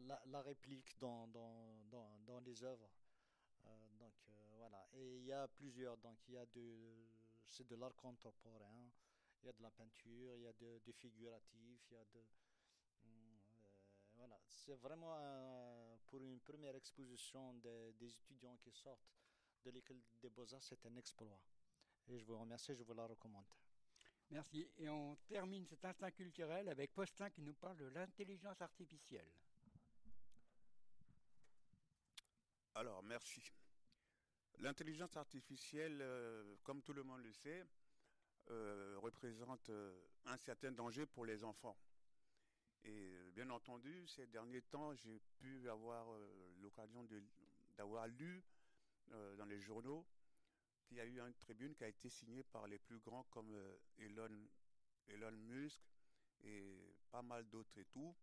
la, 0.09 0.21
la, 0.25 0.41
réplique 0.41 0.97
dans, 0.99 1.27
dans, 1.27 1.83
dans, 1.91 2.19
dans 2.25 2.39
les 2.39 2.63
œuvres. 2.63 2.89
Euh, 3.65 3.87
donc 3.99 4.13
euh, 4.27 4.53
voilà. 4.57 4.87
Et 4.93 5.17
il 5.17 5.25
y 5.25 5.31
a 5.31 5.47
plusieurs. 5.47 5.97
Donc 5.97 6.17
il 6.27 6.33
y 6.33 6.37
a 6.37 6.45
de, 6.45 7.07
c'est 7.47 7.67
de 7.67 7.75
l'art 7.75 7.95
contemporain. 7.95 8.89
Il 9.41 9.45
y 9.45 9.49
a 9.49 9.53
de 9.53 9.61
la 9.61 9.71
peinture, 9.71 10.35
il 10.35 10.41
y 10.41 10.47
a 10.47 10.53
de, 10.53 10.81
de 10.85 10.91
figuratif, 10.91 11.79
il 11.89 11.93
y 11.93 11.97
a 11.97 12.03
de, 12.13 12.19
euh, 13.05 13.37
voilà. 14.15 14.37
C'est 14.47 14.75
vraiment 14.75 15.15
pour 16.07 16.21
une 16.21 16.41
première 16.41 16.75
exposition 16.75 17.53
des, 17.53 17.93
des 17.93 18.11
étudiants 18.11 18.57
qui 18.57 18.71
sortent 18.71 19.15
de 19.63 19.71
l'école 19.71 20.01
des 20.21 20.29
beaux-arts, 20.29 20.63
c'est 20.63 20.85
un 20.85 20.95
exploit. 20.97 21.39
Et 22.09 22.19
je 22.19 22.25
vous 22.25 22.37
remercie, 22.37 22.75
je 22.75 22.83
vous 22.83 22.93
la 22.93 23.05
recommande. 23.05 23.45
Merci. 24.31 24.69
Et 24.77 24.87
on 24.89 25.15
termine 25.27 25.65
cet 25.65 25.83
instant 25.85 26.11
culturel 26.11 26.69
avec 26.69 26.93
Postin 26.93 27.29
qui 27.31 27.41
nous 27.41 27.55
parle 27.55 27.77
de 27.77 27.87
l'intelligence 27.87 28.61
artificielle. 28.61 29.31
Alors, 32.75 33.01
merci. 33.01 33.41
L'intelligence 34.59 35.17
artificielle, 35.17 35.99
euh, 36.01 36.55
comme 36.63 36.81
tout 36.83 36.93
le 36.93 37.03
monde 37.03 37.21
le 37.23 37.31
sait, 37.31 37.65
euh, 38.51 38.97
représente 38.99 39.69
euh, 39.69 39.99
un 40.25 40.37
certain 40.37 40.71
danger 40.71 41.07
pour 41.07 41.25
les 41.25 41.43
enfants. 41.43 41.77
Et 42.83 43.31
bien 43.33 43.49
entendu, 43.49 44.07
ces 44.07 44.27
derniers 44.27 44.61
temps, 44.61 44.93
j'ai 44.95 45.19
pu 45.39 45.67
avoir 45.69 46.07
l'occasion 46.61 47.05
d'avoir 47.75 48.07
lu 48.07 48.41
dans 49.37 49.45
les 49.45 49.59
journaux 49.59 50.05
qu'il 50.89 50.97
y 50.97 51.01
a 51.01 51.05
eu 51.05 51.19
une 51.19 51.35
tribune 51.35 51.75
qui 51.75 51.83
a 51.83 51.87
été 51.87 52.09
signée 52.09 52.41
par 52.43 52.67
les 52.67 52.79
plus 52.79 52.97
grands 52.97 53.23
comme 53.25 53.55
Elon, 53.99 54.47
Elon 55.07 55.31
Musk 55.31 55.79
et 56.43 56.95
pas 57.11 57.21
mal 57.21 57.47
d'autres 57.47 57.77
et 57.77 57.85
tout, 57.85 58.15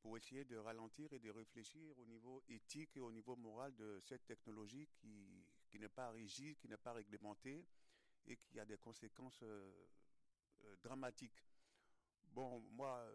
pour 0.00 0.16
essayer 0.16 0.44
de 0.44 0.56
ralentir 0.56 1.12
et 1.12 1.18
de 1.18 1.30
réfléchir 1.30 1.98
au 1.98 2.06
niveau 2.06 2.42
éthique 2.48 2.96
et 2.96 3.00
au 3.00 3.12
niveau 3.12 3.36
moral 3.36 3.74
de 3.74 4.00
cette 4.00 4.24
technologie 4.24 4.88
qui, 4.96 5.44
qui 5.68 5.78
n'est 5.78 5.88
pas 5.88 6.10
rigide, 6.12 6.56
qui 6.58 6.68
n'est 6.68 6.78
pas 6.78 6.94
réglementée 6.94 7.66
et 8.26 8.36
qui 8.36 8.58
a 8.58 8.64
des 8.64 8.78
conséquences 8.78 9.42
euh, 9.42 9.70
euh, 10.62 10.76
dramatiques. 10.82 11.44
Bon, 12.32 12.60
moi, 12.70 13.00
euh, 13.00 13.12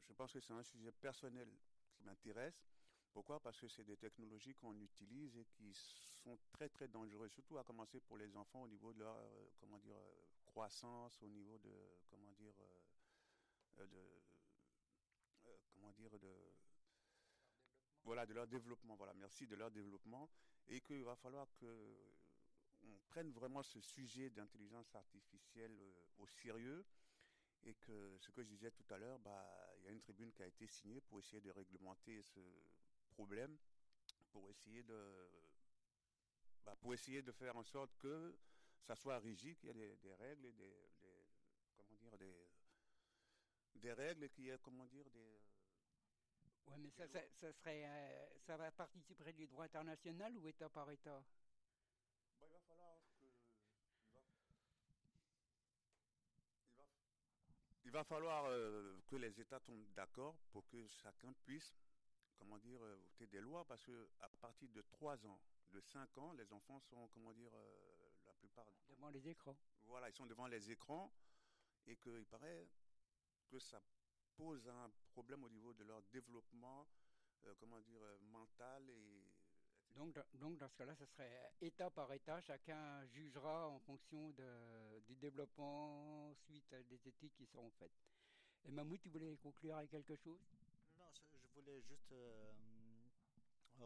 je 0.00 0.12
pense 0.12 0.32
que 0.32 0.40
c'est 0.40 0.52
un 0.52 0.62
sujet 0.62 0.92
personnel 0.92 1.48
qui 1.92 2.02
m'intéresse. 2.04 2.64
Pourquoi? 3.12 3.40
Parce 3.40 3.60
que 3.60 3.68
c'est 3.68 3.84
des 3.84 3.96
technologies 3.96 4.54
qu'on 4.54 4.74
utilise 4.80 5.36
et 5.36 5.44
qui 5.44 5.74
sont 6.24 6.38
très 6.52 6.68
très 6.68 6.88
dangereuses, 6.88 7.32
surtout 7.32 7.58
à 7.58 7.64
commencer 7.64 8.00
pour 8.00 8.16
les 8.16 8.36
enfants 8.36 8.62
au 8.62 8.68
niveau 8.68 8.92
de 8.92 9.00
leur 9.00 9.16
comment 9.60 9.78
dire 9.78 9.96
croissance, 10.46 11.20
au 11.22 11.28
niveau 11.28 11.58
de 11.58 11.72
comment 12.10 12.32
dire 12.32 12.54
de 13.78 14.22
comment 15.74 15.92
dire, 15.92 16.18
de, 16.18 16.52
voilà, 18.04 18.26
de 18.26 18.34
leur 18.34 18.46
développement. 18.46 18.96
Voilà, 18.96 19.14
merci 19.14 19.46
de 19.46 19.56
leur 19.56 19.70
développement. 19.70 20.28
Et 20.68 20.80
qu'il 20.80 21.04
va 21.04 21.16
falloir 21.16 21.48
que 21.56 21.96
on 22.84 22.98
prenne 23.08 23.30
vraiment 23.32 23.62
ce 23.62 23.80
sujet 23.80 24.30
d'intelligence 24.30 24.94
artificielle 24.94 25.76
euh, 25.80 26.04
au 26.18 26.26
sérieux 26.26 26.84
Et 27.64 27.74
que 27.74 28.16
ce 28.18 28.30
que 28.32 28.42
je 28.42 28.48
disais 28.48 28.72
tout 28.72 28.84
à 28.90 28.98
l'heure, 28.98 29.20
bah, 29.20 29.72
il 29.78 29.84
y 29.84 29.88
a 29.88 29.92
une 29.92 30.00
tribune 30.00 30.32
qui 30.32 30.42
a 30.42 30.46
été 30.46 30.66
signée 30.66 31.00
pour 31.00 31.20
essayer 31.20 31.40
de 31.40 31.50
réglementer 31.50 32.22
ce 32.22 32.40
problème, 33.12 33.56
pour 34.32 34.48
essayer 34.50 34.82
de, 34.82 35.30
bah, 36.64 36.76
pour 36.80 36.94
essayer 36.94 37.22
de 37.22 37.32
faire 37.32 37.56
en 37.56 37.64
sorte 37.64 37.96
que 37.98 38.36
ça 38.82 38.96
soit 38.96 39.18
rigide, 39.18 39.58
qu'il 39.58 39.76
y 39.76 39.82
ait 39.82 39.96
des, 39.96 40.14
règles 40.14 40.46
et 40.46 40.52
des, 40.52 40.90
comment 41.76 41.96
dire, 41.96 42.16
des, 42.18 42.48
des 43.76 43.92
règles 43.92 44.28
y 44.38 44.48
ait, 44.48 44.58
comment 44.62 44.86
dire, 44.86 45.08
des, 45.10 45.42
Ouais, 46.66 46.78
mais 46.78 46.90
ça, 46.90 47.04
ça, 47.08 47.52
serait, 47.52 47.84
euh, 47.84 48.38
ça 48.46 48.56
va 48.56 48.70
participer 48.70 49.32
du 49.32 49.46
droit 49.46 49.64
international 49.64 50.36
ou 50.38 50.46
État 50.46 50.68
par 50.68 50.90
État? 50.90 51.22
Bah, 52.38 52.46
Il 52.46 52.52
va 52.52 52.60
falloir 52.60 52.96
que, 53.10 53.24
il 57.84 57.90
va, 57.90 58.04
falloir 58.04 58.44
euh, 58.46 59.00
que 59.06 59.16
les 59.16 59.40
États 59.40 59.60
tombent 59.60 59.92
d'accord 59.94 60.36
pour 60.52 60.66
que 60.68 60.86
chacun 60.88 61.32
puisse, 61.44 61.74
comment 62.42 62.58
dire, 62.58 62.82
euh, 62.82 62.96
voter 62.96 63.26
des 63.28 63.40
lois, 63.40 63.64
parce 63.64 63.84
que 63.84 64.08
à 64.20 64.28
partir 64.40 64.68
de 64.70 64.82
3 64.82 65.26
ans, 65.26 65.38
de 65.70 65.80
5 65.80 66.18
ans, 66.18 66.32
les 66.32 66.52
enfants 66.52 66.80
sont, 66.80 67.08
comment 67.14 67.32
dire, 67.32 67.52
la 68.26 68.32
plupart 68.34 68.66
devant 68.88 69.10
les 69.10 69.28
écrans. 69.28 69.56
Voilà, 69.84 70.08
ils 70.08 70.14
sont 70.14 70.26
devant 70.26 70.48
les 70.48 70.70
écrans 70.70 71.12
et 71.86 71.96
qu'il 71.96 72.26
paraît 72.26 72.68
que 73.48 73.58
ça 73.58 73.80
pose 74.36 74.68
un 74.68 74.90
problème 75.12 75.44
au 75.44 75.48
niveau 75.48 75.72
de 75.72 75.84
leur 75.84 76.02
développement, 76.12 76.86
euh, 77.44 77.54
comment 77.60 77.80
dire, 77.80 78.02
euh, 78.02 78.18
mental 78.32 78.90
et 78.90 79.22
donc, 79.94 80.18
donc 80.34 80.56
dans 80.56 80.68
ce 80.68 80.76
cas-là, 80.76 80.94
ce 80.94 81.04
serait 81.04 81.52
état 81.60 81.90
par 81.90 82.10
état, 82.12 82.40
chacun 82.40 83.04
jugera 83.06 83.68
en 83.68 83.78
fonction 83.80 84.30
de, 84.30 85.00
du 85.00 85.14
développement 85.16 86.32
suite 86.34 86.72
à 86.72 86.82
des 86.82 87.06
études 87.06 87.34
qui 87.34 87.46
seront 87.46 87.70
faites. 87.72 87.92
Et 88.64 88.70
Mahmoud, 88.70 89.00
tu 89.00 89.10
voulais 89.10 89.36
conclure 89.36 89.76
avec 89.76 89.90
quelque 89.90 90.16
chose? 90.16 90.40
Je 91.32 91.46
voulais 91.54 91.80
juste 91.82 92.12
euh, 92.12 92.52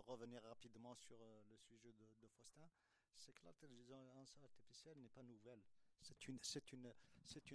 revenir 0.06 0.42
rapidement 0.42 0.94
sur 0.94 1.16
le 1.18 1.56
sujet 1.56 1.92
de, 1.92 2.28
Faustin. 2.28 2.68
C'est 3.16 3.32
que 3.32 3.44
l'intelligence 3.44 4.36
artificielle 4.42 4.98
n'est 4.98 5.08
pas 5.08 5.22
nouvelle. 5.22 5.62
C'est 6.00 6.28
une, 6.28 6.38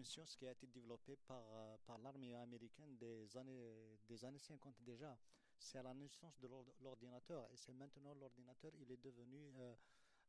science 0.06 0.36
qui 0.36 0.48
a 0.48 0.52
été 0.52 0.68
développée 0.68 1.16
par, 1.16 1.44
euh, 1.52 1.78
par 1.86 1.98
l'armée 2.00 2.34
américaine 2.36 2.98
des 2.98 3.38
années, 3.38 3.98
des 4.08 4.26
années 4.26 4.40
50 4.40 4.76
déjà. 4.82 5.18
C'est 5.58 5.78
à 5.78 5.84
la 5.84 5.94
naissance 5.94 6.40
de 6.40 6.50
l'ordinateur 6.82 7.48
et 7.52 7.58
c'est 7.58 7.74
maintenant 7.74 8.14
l'ordinateur, 8.16 8.72
il 8.76 8.92
est 8.92 9.02
devenu 9.02 9.54
euh, 9.58 9.76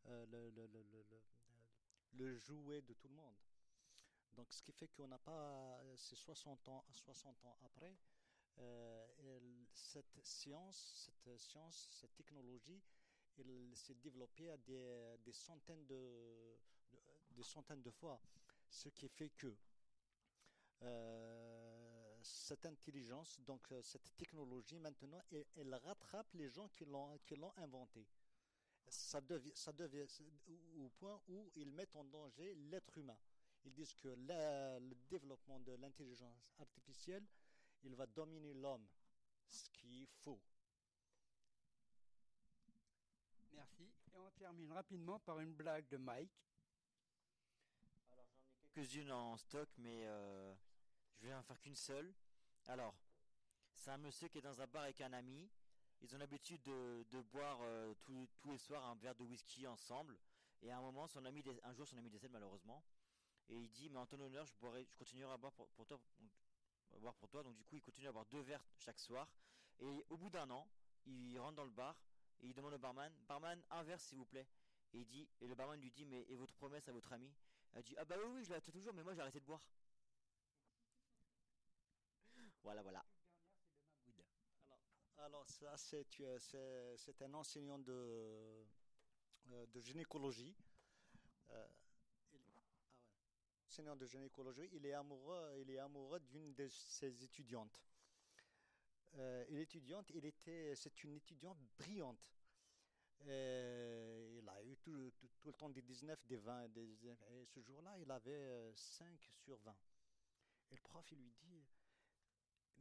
euh, 0.06 0.26
le, 0.26 0.50
le, 2.12 2.36
jouet 2.36 2.82
de 2.82 2.92
tout 2.92 3.08
le 3.08 3.14
monde. 3.14 3.34
Donc, 4.36 4.52
ce 4.52 4.62
qui 4.62 4.72
fait 4.72 4.88
qu'on 4.88 5.08
n'a 5.08 5.18
pas, 5.18 5.82
c'est 5.96 6.16
60 6.16 6.68
ans, 6.68 6.84
60 6.90 7.44
ans 7.46 7.58
après, 7.64 7.96
cette 9.72 10.18
science, 10.22 11.10
cette 11.14 11.38
science, 11.38 11.88
cette 11.90 12.14
technologie, 12.14 12.80
elle 13.38 13.76
s'est 13.76 13.94
développée 13.94 14.50
à 14.50 14.56
des, 14.56 15.32
centaines 15.32 15.84
de, 15.86 17.42
centaines 17.42 17.82
de 17.82 17.90
fois. 17.90 18.20
Ce 18.68 18.88
qui 18.88 19.08
fait 19.08 19.30
que 19.30 19.54
euh, 20.82 22.18
cette 22.22 22.64
intelligence, 22.66 23.40
donc 23.40 23.70
euh, 23.72 23.82
cette 23.82 24.16
technologie 24.16 24.78
maintenant, 24.78 25.22
elle, 25.30 25.74
rattrape 25.74 26.32
les 26.34 26.48
gens 26.48 26.68
qui 26.68 26.84
l'ont 26.84 27.18
qui 27.18 27.36
l'ont 27.36 27.52
inventé. 27.56 28.06
Ça 28.88 29.20
devient, 29.20 29.52
ça 29.54 29.72
devient 29.72 30.06
au 30.76 30.88
point 30.90 31.20
où 31.28 31.50
ils 31.54 31.70
mettent 31.70 31.96
en 31.96 32.04
danger 32.04 32.54
l'être 32.54 32.98
humain. 32.98 33.16
Ils 33.64 33.72
disent 33.72 33.94
que 33.94 34.08
le 34.08 34.94
développement 35.08 35.60
de 35.60 35.72
l'intelligence 35.72 36.52
artificielle, 36.58 37.24
il 37.82 37.94
va 37.94 38.06
dominer 38.06 38.54
l'homme, 38.54 38.86
ce 39.48 39.68
qui 39.70 40.02
est 40.02 40.06
faux. 40.06 40.40
Merci. 43.52 43.90
Et 44.14 44.18
on 44.18 44.30
termine 44.32 44.72
rapidement 44.72 45.18
par 45.20 45.40
une 45.40 45.54
blague 45.54 45.88
de 45.88 45.96
Mike 45.96 46.42
quelques-unes 48.72 49.12
en 49.12 49.36
stock, 49.36 49.68
mais 49.78 50.06
euh, 50.06 50.54
je 51.20 51.26
vais 51.26 51.34
en 51.34 51.42
faire 51.42 51.60
qu'une 51.60 51.76
seule. 51.76 52.12
Alors, 52.68 52.94
c'est 53.74 53.90
un 53.90 53.98
monsieur 53.98 54.28
qui 54.28 54.38
est 54.38 54.42
dans 54.42 54.60
un 54.60 54.66
bar 54.66 54.84
avec 54.84 55.00
un 55.00 55.12
ami. 55.12 55.50
Ils 56.00 56.14
ont 56.14 56.18
l'habitude 56.18 56.62
de, 56.62 57.22
boire 57.30 57.58
euh, 57.62 57.94
tous, 58.02 58.28
les 58.46 58.58
soirs 58.58 58.84
un 58.86 58.94
verre 58.96 59.14
de 59.14 59.24
whisky 59.24 59.66
ensemble. 59.66 60.18
Et 60.62 60.70
à 60.70 60.78
un 60.78 60.80
moment, 60.80 61.06
son 61.06 61.24
ami, 61.24 61.42
un 61.64 61.72
jour, 61.72 61.86
son 61.86 61.98
ami 61.98 62.10
décède 62.10 62.30
malheureusement. 62.32 62.82
Et 63.48 63.56
il 63.56 63.70
dit, 63.70 63.88
mais 63.88 63.98
en 63.98 64.06
ton 64.06 64.20
honneur, 64.20 64.46
je 64.46 64.54
boirai, 64.54 64.84
je 64.84 64.96
continuerai 64.96 65.32
à 65.32 65.36
boire 65.36 65.52
pour, 65.52 65.86
toi, 65.86 66.00
boire 66.98 67.14
pour 67.14 67.28
toi. 67.28 67.42
Donc 67.42 67.56
du 67.56 67.64
coup, 67.64 67.76
il 67.76 67.82
continue 67.82 68.08
à 68.08 68.12
boire 68.12 68.26
deux 68.26 68.40
verres 68.40 68.64
chaque 68.78 68.98
soir. 68.98 69.28
Et 69.78 69.84
au 69.84 70.16
bout 70.16 70.30
d'un 70.30 70.48
an, 70.50 70.68
il 71.06 71.38
rentre 71.38 71.56
dans 71.56 71.64
le 71.64 71.70
bar 71.70 71.96
et 72.40 72.46
il 72.46 72.54
demande 72.54 72.74
au 72.74 72.78
barman, 72.78 73.12
barman, 73.26 73.62
un 73.70 73.82
verre 73.82 74.00
s'il 74.00 74.18
vous 74.18 74.26
plaît. 74.26 74.46
Et 74.92 74.98
il 74.98 75.06
dit, 75.06 75.28
et 75.40 75.46
le 75.46 75.54
barman 75.54 75.80
lui 75.80 75.90
dit, 75.90 76.04
mais 76.04 76.26
et 76.28 76.36
votre 76.36 76.54
promesse 76.54 76.88
à 76.88 76.92
votre 76.92 77.12
ami? 77.12 77.32
Elle 77.74 77.82
dit 77.82 77.94
Ah 77.96 78.04
bah 78.04 78.16
oui, 78.18 78.30
oui, 78.34 78.44
je 78.44 78.52
la 78.52 78.60
toujours, 78.60 78.92
mais 78.92 79.02
moi 79.02 79.14
j'ai 79.14 79.20
arrêté 79.20 79.40
de 79.40 79.46
boire. 79.46 79.62
voilà, 82.62 82.82
voilà. 82.82 83.04
Alors, 85.18 85.46
ça, 85.46 85.76
c'est, 85.76 87.22
un 87.22 87.34
enseignant 87.34 87.78
de, 87.78 88.66
euh, 89.52 89.66
de 89.66 89.80
gynécologie. 89.80 90.54
Euh, 91.50 91.68
enseignant 93.72 93.96
de 93.96 94.04
gynécologie, 94.04 94.68
il 94.74 94.84
est 94.84 94.92
amoureux, 94.92 95.56
il 95.62 95.70
est 95.70 95.78
amoureux 95.78 96.20
d'une 96.20 96.52
de 96.52 96.68
ses 96.68 97.24
étudiantes. 97.24 97.82
Euh, 99.14 99.46
l'étudiante, 99.48 100.10
il 100.10 100.26
était, 100.26 100.74
c'est 100.74 101.02
une 101.04 101.14
étudiante 101.14 101.56
brillante. 101.78 102.36
Et 103.26 104.36
il 104.36 104.46
a 104.46 104.62
eu 104.64 104.76
tout, 104.76 104.92
le 104.92 105.52
temps 105.54 105.70
des 105.70 105.80
19, 105.80 106.26
des 106.26 106.36
20, 106.36 106.68
et 106.76 107.46
ce 107.46 107.60
jour-là, 107.60 107.96
il 107.96 108.10
avait 108.10 108.74
5 108.74 109.06
euh, 109.06 109.16
sur 109.42 109.56
20. 109.56 109.74
Et 110.70 110.74
le 110.74 110.82
prof, 110.82 111.10
il 111.10 111.18
lui 111.18 111.32
dit, 111.32 111.64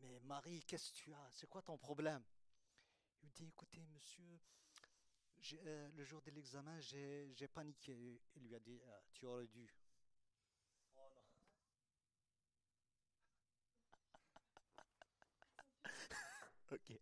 mais 0.02 0.20
Marie, 0.20 0.62
qu'est-ce 0.66 0.92
que 0.92 0.98
tu 0.98 1.14
as? 1.14 1.30
C'est 1.32 1.48
quoi 1.48 1.62
ton 1.62 1.78
problème? 1.78 2.24
Il 3.22 3.28
lui 3.28 3.32
dit, 3.32 3.48
écoutez, 3.48 3.86
monsieur, 3.86 4.42
euh, 5.54 5.90
le 5.94 6.04
jour 6.04 6.22
de 6.22 6.32
l'examen, 6.32 6.78
j'ai 6.82 7.48
paniqué. 7.54 8.20
Il 8.36 8.44
lui 8.44 8.56
a 8.56 8.60
dit, 8.60 8.82
tu 9.14 9.26
aurais 9.26 9.48
dû. 9.48 9.74
Ok. 16.72 17.00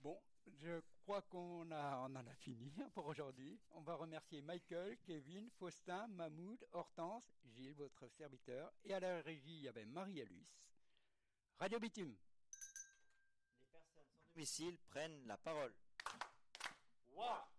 Bon, 0.00 0.20
je 0.46 0.80
crois 1.02 1.22
qu'on 1.22 1.70
a, 1.70 1.98
on 1.98 2.16
en 2.16 2.26
a 2.26 2.34
fini 2.36 2.72
pour 2.94 3.06
aujourd'hui. 3.06 3.60
On 3.70 3.82
va 3.82 3.94
remercier 3.96 4.40
Michael, 4.42 4.98
Kevin, 4.98 5.50
Faustin, 5.58 6.06
Mahmoud, 6.08 6.66
Hortense, 6.72 7.24
Gilles, 7.44 7.74
votre 7.74 8.08
serviteur. 8.08 8.72
Et 8.84 8.94
à 8.94 9.00
la 9.00 9.20
régie, 9.22 9.56
il 9.56 9.62
y 9.62 9.68
avait 9.68 9.86
Marie-Aluce. 9.86 10.64
Radio 11.58 11.78
Bitume. 11.78 12.16
Les 13.60 13.66
personnes 13.66 14.04
sans 14.12 14.32
domicile 14.34 14.78
prennent 14.88 15.26
la 15.26 15.36
parole. 15.36 15.74
Wow 17.08 17.57